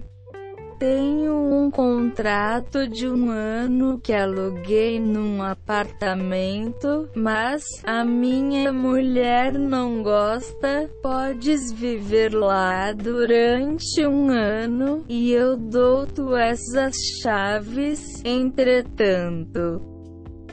[0.79, 10.03] Tenho um contrato de um ano que aluguei num apartamento, mas a minha mulher não
[10.03, 10.87] gosta.
[11.01, 18.23] Podes viver lá durante um ano e eu dou-te essas chaves.
[18.23, 19.96] Entretanto,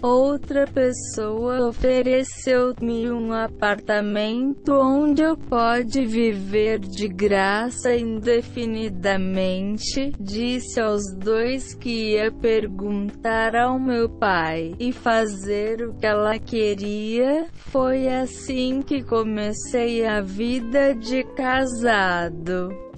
[0.05, 10.13] Outra pessoa ofereceu-me um apartamento onde eu pode viver de graça indefinidamente.
[10.21, 17.47] Disse aos dois que ia perguntar ao meu pai e fazer o que ela queria.
[17.55, 22.94] Foi assim que comecei a vida de casado.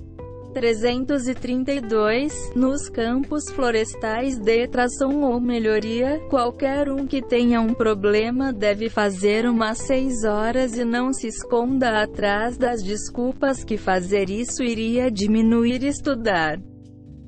[0.57, 8.89] 332, nos campos florestais de tração ou melhoria, qualquer um que tenha um problema deve
[8.89, 15.11] fazer umas 6 horas e não se esconda atrás das desculpas que fazer isso iria
[15.11, 16.59] diminuir estudar.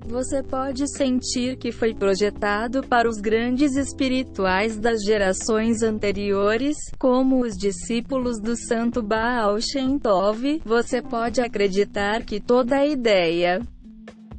[0.09, 7.55] Você pode sentir que foi projetado para os grandes espirituais das gerações anteriores, como os
[7.55, 10.63] discípulos do santo Baal Shem Tov.
[10.65, 13.61] Você pode acreditar que toda a ideia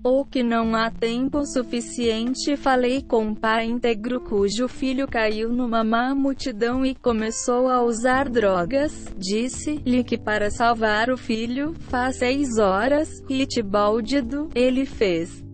[0.04, 2.58] ou que não há tempo suficiente.
[2.58, 8.28] Falei com um pai íntegro cujo filho caiu numa má multidão e começou a usar
[8.28, 9.06] drogas.
[9.16, 15.48] Disse-lhe que para salvar o filho, faz seis horas, hit baldido, ele fez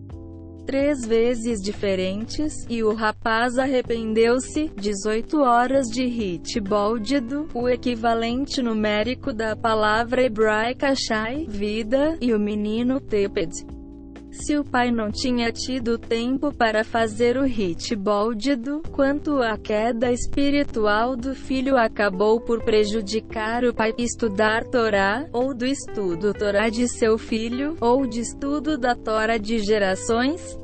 [0.66, 4.70] três vezes diferentes, e o rapaz arrependeu-se.
[4.76, 12.38] 18 horas de hit boldido, o equivalente numérico da palavra hebraica shai, vida, e o
[12.38, 13.52] menino teped.
[14.38, 20.12] Se o pai não tinha tido tempo para fazer o hit boldido, quanto à queda
[20.12, 26.86] espiritual do filho acabou por prejudicar o pai estudar Torá, ou do estudo Torá de
[26.86, 30.58] seu filho, ou de estudo da Torá de gerações?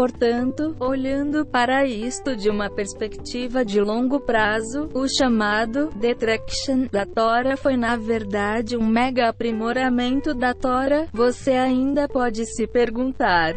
[0.00, 7.54] Portanto, olhando para isto de uma perspectiva de longo prazo, o chamado detraction da Tora
[7.54, 11.06] foi na verdade um mega aprimoramento da Tora.
[11.12, 13.54] Você ainda pode se perguntar: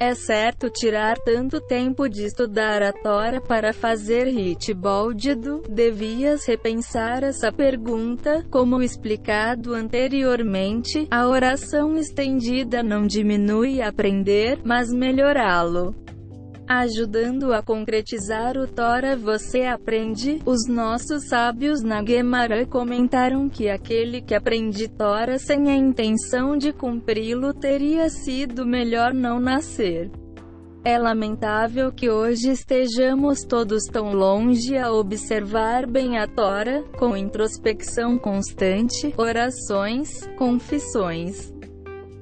[0.00, 5.62] é certo tirar tanto tempo de estudar a Tora para fazer hit boldido?
[5.68, 8.42] Devias repensar essa pergunta.
[8.50, 15.94] Como explicado anteriormente, a oração estendida não diminui aprender, mas melhorá-lo
[16.70, 20.40] ajudando a concretizar o Tora você aprende.
[20.46, 26.72] Os nossos sábios na Gemara comentaram que aquele que aprende Tora sem a intenção de
[26.72, 30.12] cumpri-lo teria sido melhor não nascer.
[30.84, 38.16] É lamentável que hoje estejamos todos tão longe a observar bem a Tora, com introspecção
[38.16, 41.52] constante, orações, confissões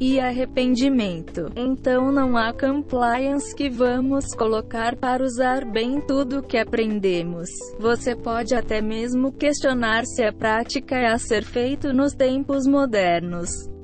[0.00, 1.50] e arrependimento.
[1.56, 7.48] Então não há compliance que vamos colocar para usar bem tudo que aprendemos.
[7.78, 13.77] Você pode até mesmo questionar se a prática é a ser feito nos tempos modernos.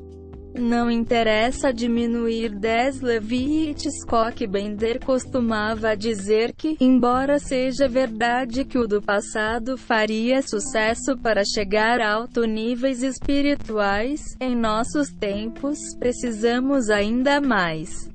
[0.57, 4.05] Não interessa diminuir 10 levites.
[4.05, 11.43] Koch Bender costumava dizer que, embora seja verdade que o do passado faria sucesso para
[11.45, 18.09] chegar a altos níveis espirituais, em nossos tempos, precisamos ainda mais.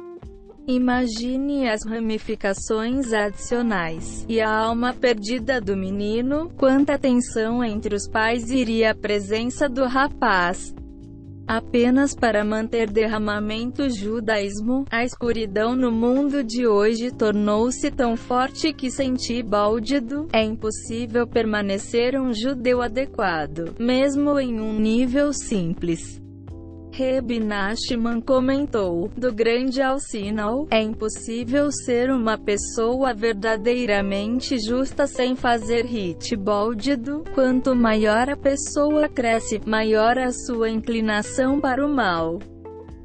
[0.66, 4.26] Imagine as ramificações adicionais.
[4.30, 6.50] E a alma perdida do menino?
[6.56, 10.74] Quanta tensão entre os pais iria a presença do rapaz
[11.50, 18.92] apenas para manter derramamento judaísmo, a escuridão no mundo de hoje tornou-se tão forte que
[18.92, 26.22] senti baldido, é impossível permanecer um judeu adequado, mesmo em um nível simples.
[26.92, 35.36] Reb Nachman comentou, do grande ao sinal, é impossível ser uma pessoa verdadeiramente justa sem
[35.36, 37.24] fazer hit boldido.
[37.34, 42.40] Quanto maior a pessoa cresce, maior a sua inclinação para o mal.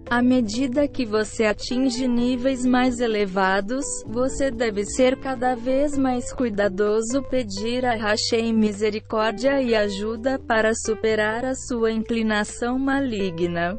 [0.08, 7.22] À medida que você atinge níveis mais elevados, você deve ser cada vez mais cuidadoso,
[7.22, 13.78] pedir a Hashem misericórdia e ajuda para superar a sua inclinação maligna.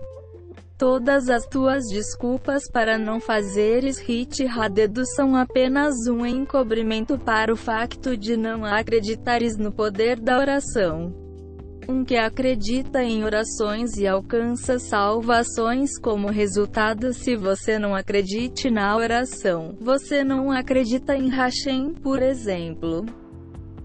[0.78, 7.56] Todas as tuas desculpas para não fazeres hit radedo são apenas um encobrimento para o
[7.56, 11.25] facto de não acreditares no poder da oração
[11.88, 18.96] um que acredita em orações e alcança salvações como resultado se você não acredite na
[18.96, 19.76] oração.
[19.80, 23.06] Você não acredita em Hashem, por exemplo.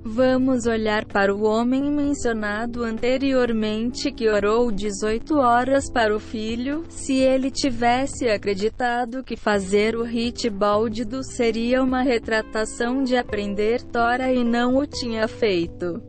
[0.03, 6.85] Vamos olhar para o homem mencionado anteriormente que orou 18 horas para o filho.
[6.89, 14.33] Se ele tivesse acreditado que fazer o hit báldido seria uma retratação de aprender Tora
[14.33, 16.03] e não o tinha feito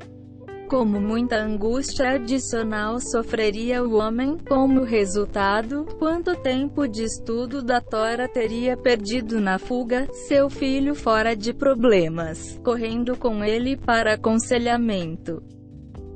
[0.71, 8.25] como muita angústia adicional sofreria o homem, como resultado, quanto tempo de estudo da Tora
[8.25, 15.43] teria perdido na fuga, seu filho fora de problemas, correndo com ele para aconselhamento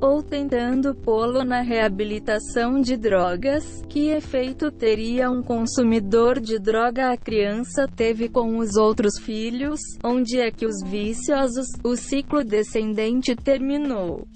[0.02, 7.18] ou tentando pô-lo na reabilitação de drogas, que efeito teria um consumidor de droga a
[7.18, 14.28] criança teve com os outros filhos, onde é que os viciosos, o ciclo descendente terminou.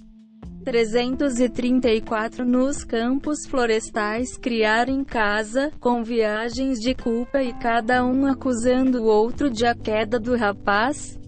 [0.64, 9.04] 334 nos campos florestais criar em casa, com viagens de culpa e cada um acusando
[9.04, 11.20] o outro de a queda do rapaz?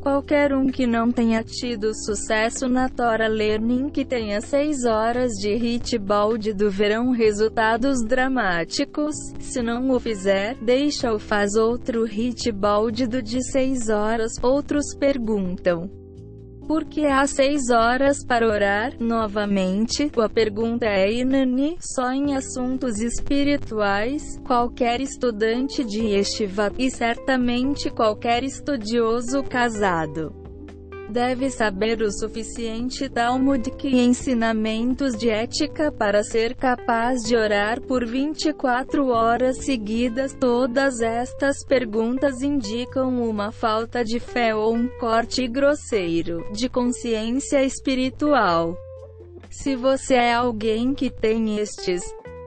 [0.00, 5.52] Qualquer um que não tenha tido sucesso na Tora Learning que tenha 6 horas de
[5.56, 13.04] hit balde do verão resultados dramáticos, se não o fizer, deixa-o faz outro hit balde
[13.08, 16.05] do de 6 horas, outros perguntam.
[16.66, 24.40] Porque há seis horas para orar, novamente, a pergunta é inani, só em assuntos espirituais,
[24.44, 30.45] qualquer estudante de yeshiva, e certamente qualquer estudioso casado,
[31.08, 38.04] deve saber o suficiente talmudic e ensinamentos de ética para ser capaz de orar por
[38.04, 40.34] 24 horas seguidas.
[40.34, 48.76] Todas estas perguntas indicam uma falta de fé ou um corte grosseiro de consciência espiritual.
[49.50, 52.02] Se você é alguém que tem estes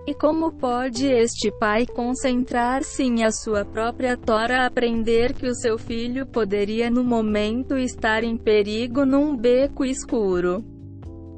[0.09, 5.77] e como pode este pai concentrar-se em a sua própria tora aprender que o seu
[5.77, 10.65] filho poderia no momento estar em perigo num beco escuro?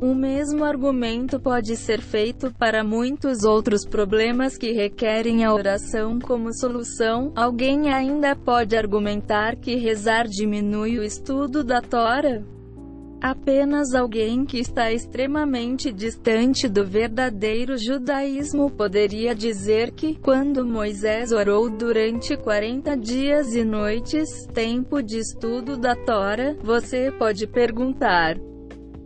[0.02, 6.58] O mesmo argumento pode ser feito para muitos outros problemas que requerem a oração como
[6.58, 7.34] solução.
[7.36, 12.42] Alguém ainda pode argumentar que rezar diminui o estudo da Tora?
[13.22, 21.70] Apenas alguém que está extremamente distante do verdadeiro judaísmo poderia dizer que, quando Moisés orou
[21.70, 28.40] durante 40 dias e noites, tempo de estudo da Tora, você pode perguntar.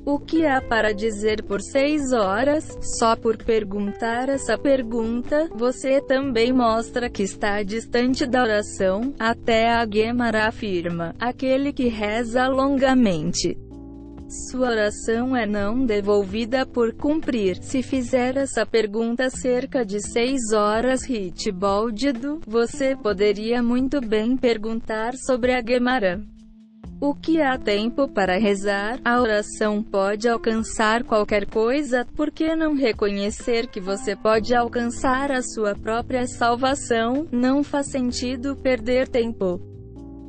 [0.05, 2.78] O que há para dizer por seis horas?
[2.80, 9.13] Só por perguntar essa pergunta, você também mostra que está distante da oração.
[9.20, 13.57] Até a Gemara afirma: aquele que reza longamente
[14.28, 17.57] sua oração é não devolvida por cumprir.
[17.61, 25.53] Se fizer essa pergunta cerca de 6 horas Ritboldido, você poderia muito bem perguntar sobre
[25.53, 26.23] a Gemara.
[26.99, 28.99] O que há tempo para rezar?
[29.03, 35.43] A oração pode alcançar qualquer coisa, por que não reconhecer que você pode alcançar a
[35.43, 37.28] sua própria salvação?
[37.32, 39.74] Não faz sentido perder tempo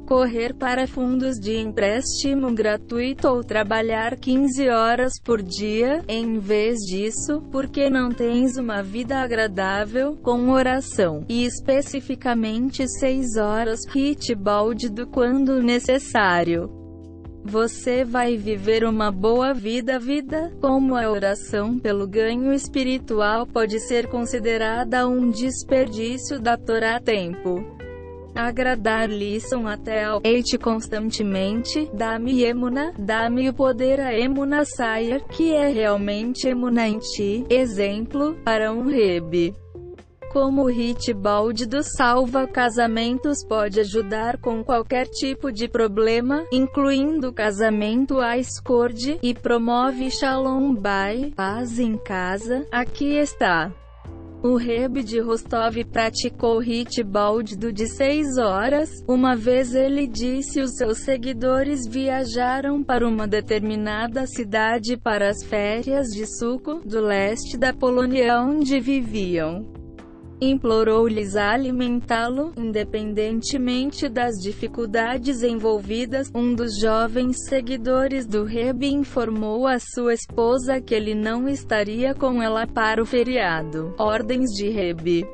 [0.06, 7.42] correr para fundos de empréstimo gratuito ou trabalhar 15 horas por dia, em vez disso,
[7.50, 14.34] porque não tens uma vida agradável, com oração, e especificamente 6 horas hit
[14.92, 16.70] do quando necessário.
[17.44, 24.08] Você vai viver uma boa vida vida, como a oração pelo ganho espiritual pode ser
[24.08, 27.76] considerada um desperdício da Torá tempo
[28.36, 35.68] agradar-lhe até ao eite constantemente, dá-me emuna, dá-me o poder a emuna saia, que é
[35.68, 39.54] realmente emuna em ti, exemplo, para um rebe.
[40.32, 47.32] Como o hit balde do salva casamentos pode ajudar com qualquer tipo de problema, incluindo
[47.32, 53.72] casamento à escorde, e promove shalom bay, paz em casa, aqui está.
[54.46, 58.88] O Reb de Rostov praticou hit baldido de seis horas.
[59.08, 66.06] Uma vez ele disse os seus seguidores viajaram para uma determinada cidade para as férias
[66.10, 69.66] de suco, do leste da Polônia onde viviam
[70.40, 76.30] implorou-lhes a alimentá-lo, independentemente das dificuldades envolvidas.
[76.34, 82.42] Um dos jovens seguidores do Reb informou a sua esposa que ele não estaria com
[82.42, 83.94] ela para o feriado.
[83.98, 85.26] Ordens de Reb.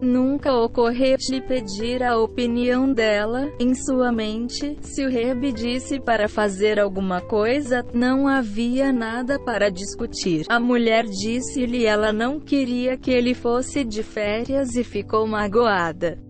[0.00, 6.78] Nunca ocorreu-lhe pedir a opinião dela, em sua mente, se o Reb disse para fazer
[6.78, 10.44] alguma coisa, não havia nada para discutir.
[10.48, 16.25] A mulher disse-lhe ela não queria que ele fosse de férias e ficou magoada.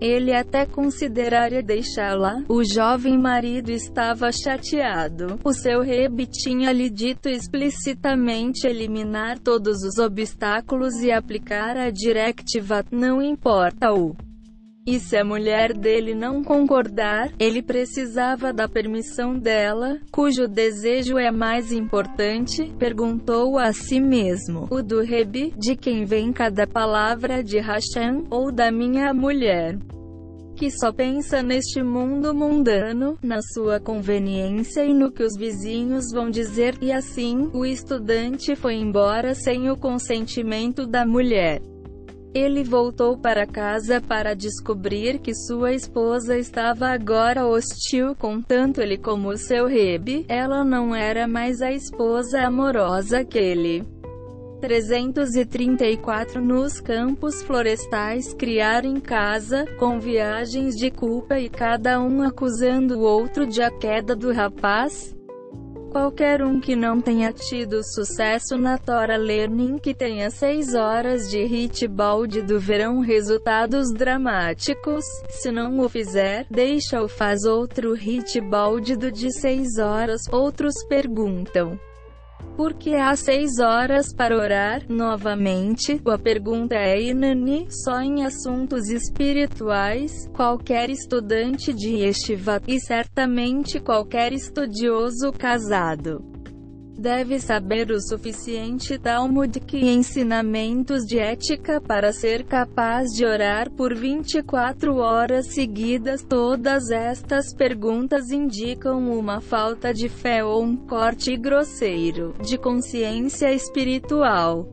[0.00, 2.42] Ele até consideraria deixá-la.
[2.48, 5.38] O jovem marido estava chateado.
[5.42, 12.84] O seu rebe tinha lhe dito explicitamente eliminar todos os obstáculos e aplicar a directiva,
[12.90, 14.14] não importa o
[14.86, 21.30] e se a mulher dele não concordar, ele precisava da permissão dela, cujo desejo é
[21.30, 24.68] mais importante, perguntou a si mesmo.
[24.70, 29.76] O do Rebi, de quem vem cada palavra de Hashem, ou da minha mulher?
[30.56, 36.30] que só pensa neste mundo mundano, na sua conveniência e no que os vizinhos vão
[36.30, 41.60] dizer, e assim, o estudante foi embora sem o consentimento da mulher.
[42.36, 48.98] Ele voltou para casa para descobrir que sua esposa estava agora hostil com tanto ele
[48.98, 53.86] como seu rebe, ela não era mais a esposa amorosa que ele.
[54.60, 62.98] 334 Nos campos florestais criar em casa, com viagens de culpa e cada um acusando
[62.98, 65.15] o outro de a queda do rapaz,
[65.96, 71.42] Qualquer um que não tenha tido sucesso na Tora Learning que tenha 6 horas de
[71.44, 78.94] hit balde do verão resultados dramáticos, se não o fizer, deixa-o faz outro hit balde
[78.94, 81.80] do de 6 horas, outros perguntam.
[82.56, 90.26] Porque há seis horas para orar, novamente, a pergunta é inani, só em assuntos espirituais,
[90.32, 96.35] qualquer estudante de Yeshiva, e certamente qualquer estudioso casado,
[96.96, 103.94] deve saber o suficiente talmudic e ensinamentos de ética para ser capaz de orar por
[103.94, 106.22] 24 horas seguidas.
[106.22, 114.68] Todas estas perguntas indicam uma falta de fé ou um corte grosseiro de consciência espiritual.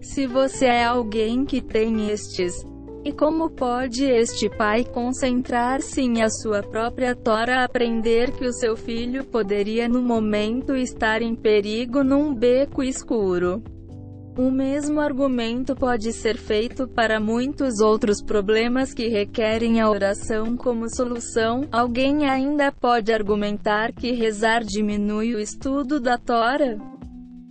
[0.00, 2.54] Se você é alguém que tem estes
[3.08, 8.76] e como pode este pai concentrar-se em a sua própria tora aprender que o seu
[8.76, 13.62] filho poderia no momento estar em perigo num beco escuro?
[14.36, 20.94] O mesmo argumento pode ser feito para muitos outros problemas que requerem a oração como
[20.94, 21.62] solução.
[21.72, 26.97] Alguém ainda pode argumentar que rezar diminui o estudo da Tora?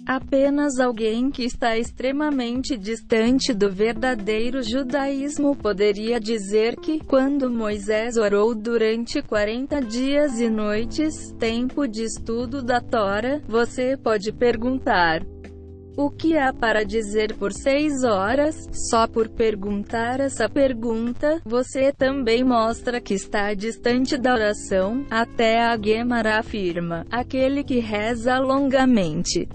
[0.07, 8.55] Apenas alguém que está extremamente distante do verdadeiro judaísmo poderia dizer que, quando Moisés orou
[8.55, 15.25] durante 40 dias e noites, tempo de estudo da Tora, você pode perguntar.
[15.97, 18.65] O que há para dizer por seis horas?
[18.89, 25.05] Só por perguntar essa pergunta, você também mostra que está distante da oração.
[25.09, 29.49] Até a Gemara afirma: aquele que reza longamente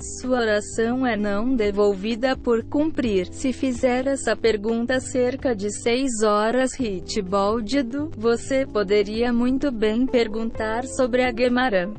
[0.00, 3.28] sua oração é não devolvida por cumprir.
[3.32, 11.22] Se fizer essa pergunta cerca de 6 horas Hitboldido, você poderia muito bem perguntar sobre
[11.22, 11.90] a Gemara.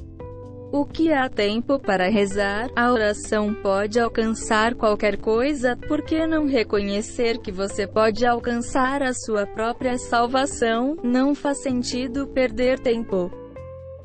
[0.71, 2.69] O que há tempo para rezar?
[2.75, 9.13] A oração pode alcançar qualquer coisa, por que não reconhecer que você pode alcançar a
[9.13, 10.97] sua própria salvação?
[11.01, 13.31] Não faz sentido perder tempo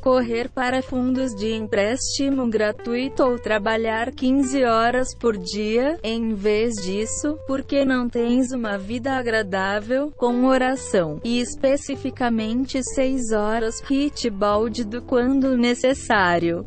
[0.03, 7.39] correr para fundos de empréstimo gratuito ou trabalhar 15 horas por dia, em vez disso,
[7.47, 15.01] porque não tens uma vida agradável, com oração, e especificamente 6 horas hit balde do
[15.01, 16.67] quando necessário.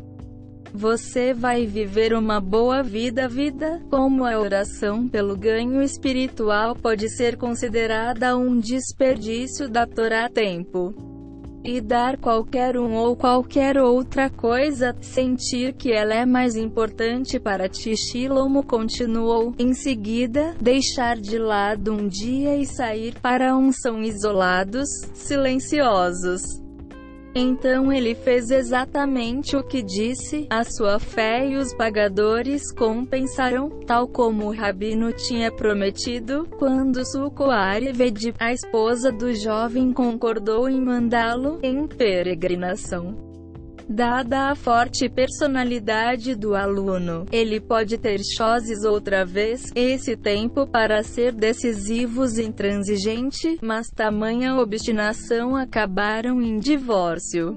[0.72, 3.28] Você vai viver uma boa vida.
[3.28, 11.15] Vida, como a oração pelo ganho espiritual pode ser considerada um desperdício da Torá tempo
[11.66, 17.68] e dar qualquer um ou qualquer outra coisa, sentir que ela é mais importante para
[17.68, 17.96] ti.
[17.96, 19.54] Shilomo continuou.
[19.58, 26.65] Em seguida, deixar de lado um dia e sair para um são isolados, silenciosos.
[27.38, 34.08] Então ele fez exatamente o que disse, a sua fé e os pagadores compensaram, tal
[34.08, 41.58] como o rabino tinha prometido, quando Sukoari Vedi, a esposa do jovem concordou em mandá-lo,
[41.62, 43.25] em peregrinação.
[43.88, 51.04] Dada a forte personalidade do aluno, ele pode ter choses outra vez, esse tempo para
[51.04, 57.56] ser decisivos e intransigente, mas tamanha obstinação acabaram em divórcio.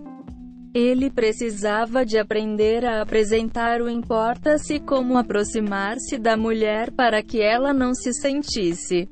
[0.72, 7.74] Ele precisava de aprender a apresentar o importa-se como aproximar-se da mulher para que ela
[7.74, 9.10] não se sentisse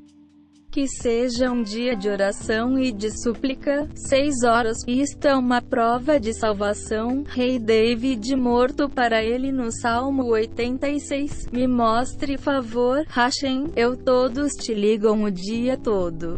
[0.77, 3.89] que seja um dia de oração e de súplica.
[3.95, 4.77] Seis horas.
[4.87, 7.23] Isto é uma prova de salvação.
[7.25, 11.47] Rei David morto para ele no Salmo 86.
[11.51, 13.71] Me mostre favor, Hashem.
[13.75, 16.37] Eu todos te ligam o dia todo.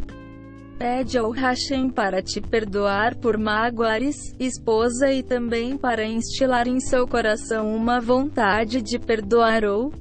[0.78, 7.06] Pede ao Hashem para te perdoar por magoares, esposa e também para instilar em seu
[7.06, 9.92] coração uma vontade de perdoar ou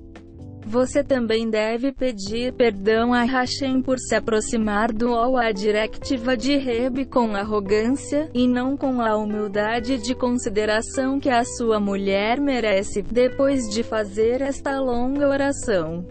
[0.69, 6.57] você também deve pedir perdão a Hashem por se aproximar do ou a directiva de
[6.57, 13.01] Reb com arrogância, e não com a humildade de consideração que a sua mulher merece,
[13.01, 16.07] depois de fazer esta longa oração.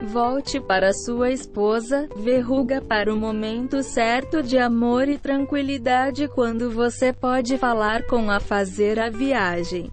[0.00, 7.12] Volte para sua esposa, verruga para o momento certo de amor e tranquilidade quando você
[7.12, 9.90] pode falar com a fazer a viagem.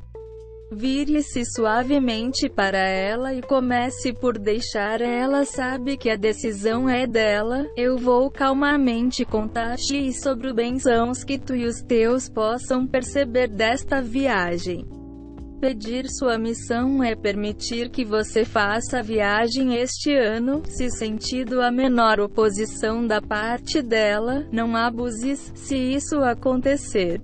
[0.78, 7.66] Vire-se suavemente para ela e comece por deixar ela sabe que a decisão é dela.
[7.78, 14.02] Eu vou calmamente contar-te sobre os bênçãos que tu e os teus possam perceber desta
[14.02, 14.86] viagem.
[15.62, 21.72] Pedir sua missão é permitir que você faça a viagem este ano, se sentido a
[21.72, 27.22] menor oposição da parte dela, não abuses, se isso acontecer.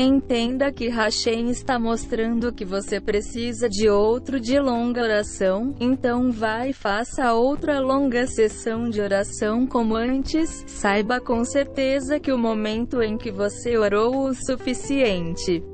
[0.00, 6.68] Entenda que Hashem está mostrando que você precisa de outro de longa oração, então vá
[6.68, 10.62] e faça outra longa sessão de oração como antes.
[10.68, 15.64] Saiba com certeza que o momento em que você orou o suficiente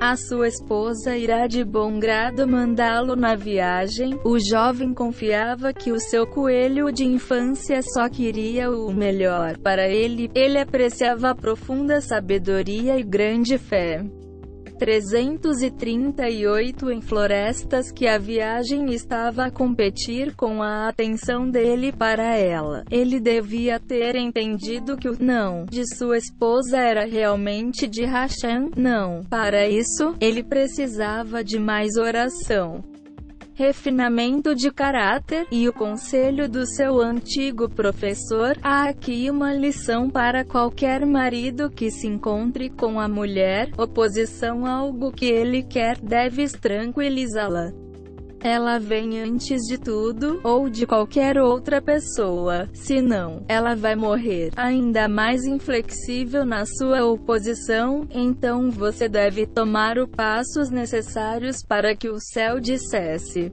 [0.00, 4.18] a sua esposa irá de bom grado mandá-lo na viagem.
[4.24, 10.30] O jovem confiava que o seu coelho de infância só queria o melhor para ele.
[10.34, 14.04] Ele apreciava a profunda sabedoria e grande fé.
[14.84, 22.84] 338 em florestas que a viagem estava a competir com a atenção dele para ela.
[22.90, 28.72] Ele devia ter entendido que o não de sua esposa era realmente de Hashem.
[28.76, 29.24] Não.
[29.24, 32.84] Para isso, ele precisava de mais oração
[33.54, 38.58] refinamento de caráter, e o conselho do seu antigo professor.
[38.62, 44.72] Há aqui uma lição para qualquer marido que se encontre com a mulher, oposição a
[44.72, 47.83] algo que ele quer, deves tranquilizá-la.
[48.44, 52.68] Ela vem antes de tudo, ou de qualquer outra pessoa.
[52.74, 54.50] Senão, ela vai morrer.
[54.54, 62.10] Ainda mais inflexível na sua oposição, então você deve tomar os passos necessários para que
[62.10, 63.50] o céu dissesse.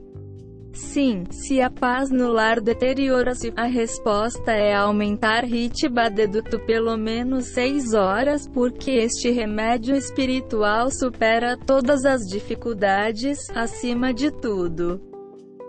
[0.72, 7.92] Sim, se a paz no lar deteriora-se, a resposta é aumentar Hitbadeduto pelo menos 6
[7.92, 14.98] horas porque este remédio espiritual supera todas as dificuldades, acima de tudo.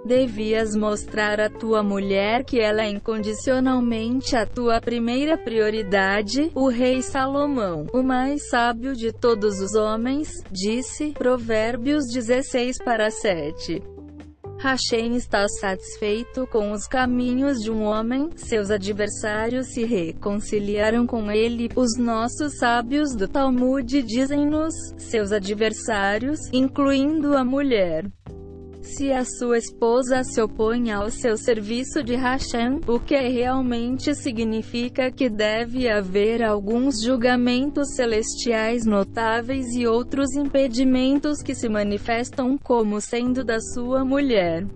[0.06, 7.02] Devias mostrar à tua mulher que ela é incondicionalmente a tua primeira prioridade, o rei
[7.02, 13.82] Salomão, o mais sábio de todos os homens, disse, Provérbios 16 para 7.
[14.64, 21.68] Hashem está satisfeito com os caminhos de um homem, seus adversários se reconciliaram com ele.
[21.76, 28.06] Os nossos sábios do Talmud dizem-nos, seus adversários, incluindo a mulher.
[28.84, 35.10] Se a sua esposa se opõe ao seu serviço de Hashem, o que realmente significa
[35.10, 43.42] que deve haver alguns julgamentos celestiais notáveis e outros impedimentos que se manifestam como sendo
[43.44, 44.68] da sua mulher.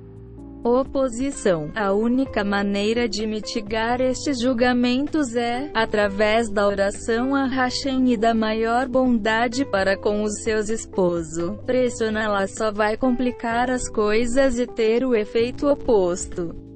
[0.64, 1.72] Oposição.
[1.76, 8.34] A única maneira de mitigar estes julgamentos é, através da oração a Hashem e da
[8.34, 11.58] maior bondade para com os seus esposos.
[11.66, 16.68] Pressioná-la só vai complicar as coisas e ter o efeito oposto.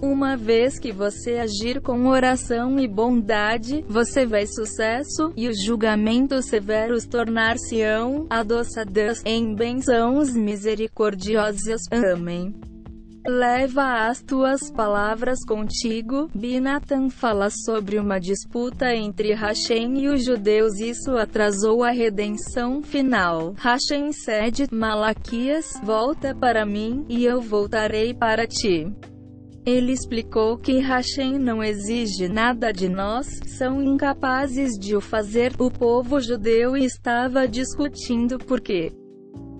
[0.00, 6.46] Uma vez que você agir com oração e bondade, você vai sucesso, e os julgamentos
[6.46, 11.82] severos tornar-se-ão adoçadas em bênçãos misericordiosas.
[11.90, 12.54] Amém.
[13.28, 16.30] Leva as tuas palavras contigo.
[16.34, 20.80] Binatan fala sobre uma disputa entre Hashem e os judeus.
[20.80, 23.52] Isso atrasou a redenção final.
[23.58, 28.90] Hashem cede, Malaquias, volta para mim, e eu voltarei para ti.
[29.66, 35.52] Ele explicou que Hashem não exige nada de nós, são incapazes de o fazer.
[35.58, 38.90] O povo judeu estava discutindo por quê.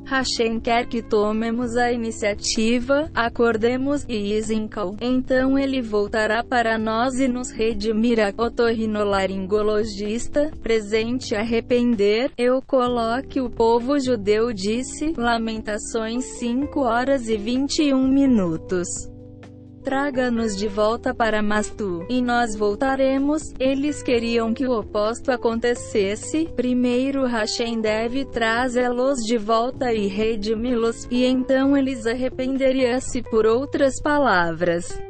[0.08, 4.96] Hashem quer que tomemos a iniciativa, acordemos e isinkal.
[5.02, 8.32] Então ele voltará para nós e nos redimirá.
[8.36, 18.88] Otorrinolaringologista, presente arrepender, eu coloque o povo judeu disse, Lamentações 5 horas e 21 minutos.
[19.82, 23.54] Traga-nos de volta para Mastu, e nós voltaremos.
[23.58, 26.48] Eles queriam que o oposto acontecesse.
[26.54, 35.07] Primeiro Hashem deve trazê-los de volta e redimi-los, e então eles arrependeriam-se por outras palavras.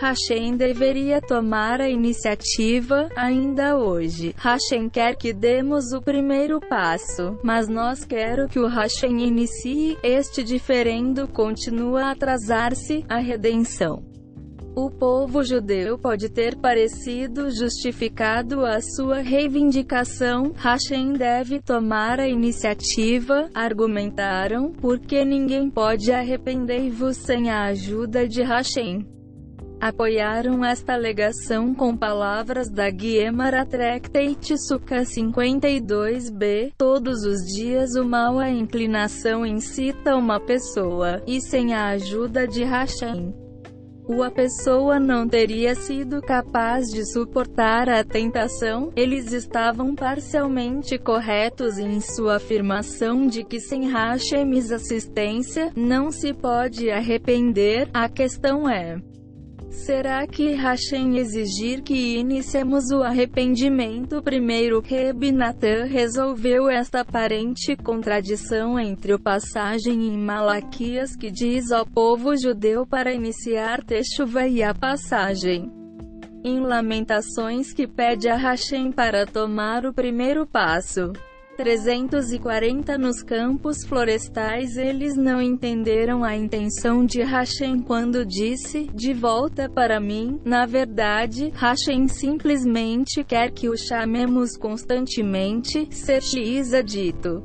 [0.00, 4.34] Hashem deveria tomar a iniciativa, ainda hoje.
[4.38, 10.42] Hashem quer que demos o primeiro passo, mas nós quero que o Hashem inicie, este
[10.42, 14.02] diferendo continua a atrasar-se, a redenção.
[14.74, 23.50] O povo judeu pode ter parecido justificado a sua reivindicação, Hashem deve tomar a iniciativa,
[23.52, 29.19] argumentaram, porque ninguém pode arrepender-vos sem a ajuda de Hashem.
[29.80, 38.38] Apoiaram esta alegação com palavras da Guiemara Tractate Sukkah 52b, todos os dias o mal
[38.38, 43.32] a inclinação incita uma pessoa, e sem a ajuda de Hashem
[44.22, 52.00] a pessoa não teria sido capaz de suportar a tentação, eles estavam parcialmente corretos em
[52.00, 58.98] sua afirmação de que sem Hashem's assistência, não se pode arrepender, a questão é
[59.70, 64.80] Será que Hashem exigir que iniciemos o arrependimento primeiro?
[64.80, 72.36] Reb Natan resolveu esta aparente contradição entre o passagem em Malaquias que diz ao povo
[72.36, 75.70] judeu para iniciar Teshuva e a passagem
[76.42, 81.12] em Lamentações que pede a Hashem para tomar o primeiro passo.
[81.60, 89.68] 340 nos campos florestais eles não entenderam a intenção de Hashem quando disse, de volta
[89.68, 97.42] para mim, na verdade, Hashem simplesmente quer que o chamemos constantemente, Sertiza dito.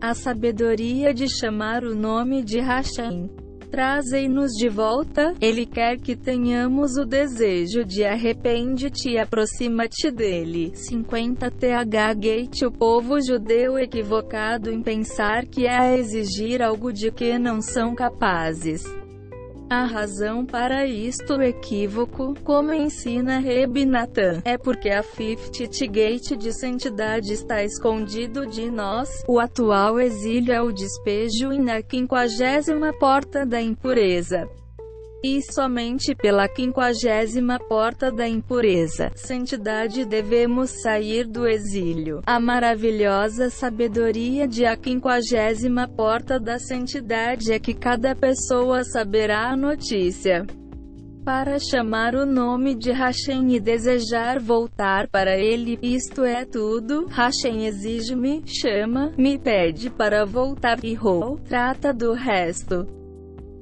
[0.00, 3.43] A sabedoria de chamar o nome de Hashem.
[3.74, 10.70] Trazem-nos de volta, Ele quer que tenhamos o desejo de arrepende-te e aproxima-te dele.
[10.76, 17.10] 50 TH Gate O povo judeu equivocado em pensar que é a exigir algo de
[17.10, 18.84] que não são capazes.
[19.68, 25.58] A razão para isto equívoco, como ensina Reb Natan, é porque a Fifth
[25.90, 31.82] Gate de santidade está escondido de nós, o atual exílio é o despejo e na
[31.82, 34.48] quinquagésima porta da impureza
[35.24, 42.20] e somente pela quinquagésima porta da impureza, santidade devemos sair do exílio.
[42.26, 49.56] A maravilhosa sabedoria de a quinquagésima porta da santidade é que cada pessoa saberá a
[49.56, 50.46] notícia
[51.24, 57.64] para chamar o nome de Hashem e desejar voltar para ele, isto é tudo, Hashem
[57.64, 63.03] exige-me, chama, me pede para voltar e rou, trata do resto.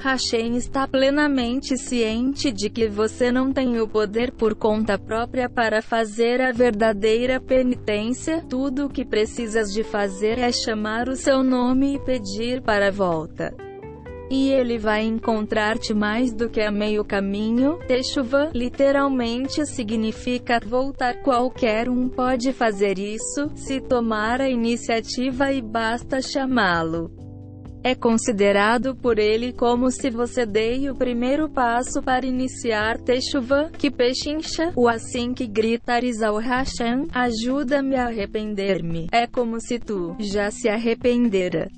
[0.03, 5.81] Hashem está plenamente ciente de que você não tem o poder por conta própria para
[5.81, 8.45] fazer a verdadeira penitência.
[8.49, 12.91] Tudo o que precisas de fazer é chamar o seu nome e pedir para a
[12.91, 13.55] volta.
[14.29, 17.79] E ele vai encontrar-te mais do que a meio caminho.
[17.87, 21.23] Teshuva, literalmente significa voltar.
[21.23, 27.22] Qualquer um pode fazer isso, se tomar a iniciativa e basta chamá-lo.
[27.85, 33.91] É considerado por ele como se você dei o primeiro passo para iniciar Teshuvah, que
[33.91, 39.09] pechincha, o assim que gritares ao Hashem, ajuda-me a arrepender-me.
[39.11, 41.69] É como se tu já se arrependera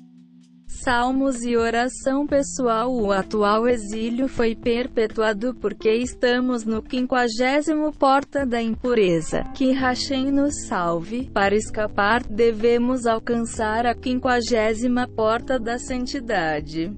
[0.83, 2.93] salmos e oração pessoal.
[2.93, 9.43] O atual exílio foi perpetuado porque estamos no quinquagésimo porta da impureza.
[9.55, 11.29] Que Hashem nos salve.
[11.33, 16.91] Para escapar, devemos alcançar a quinquagésima porta da santidade.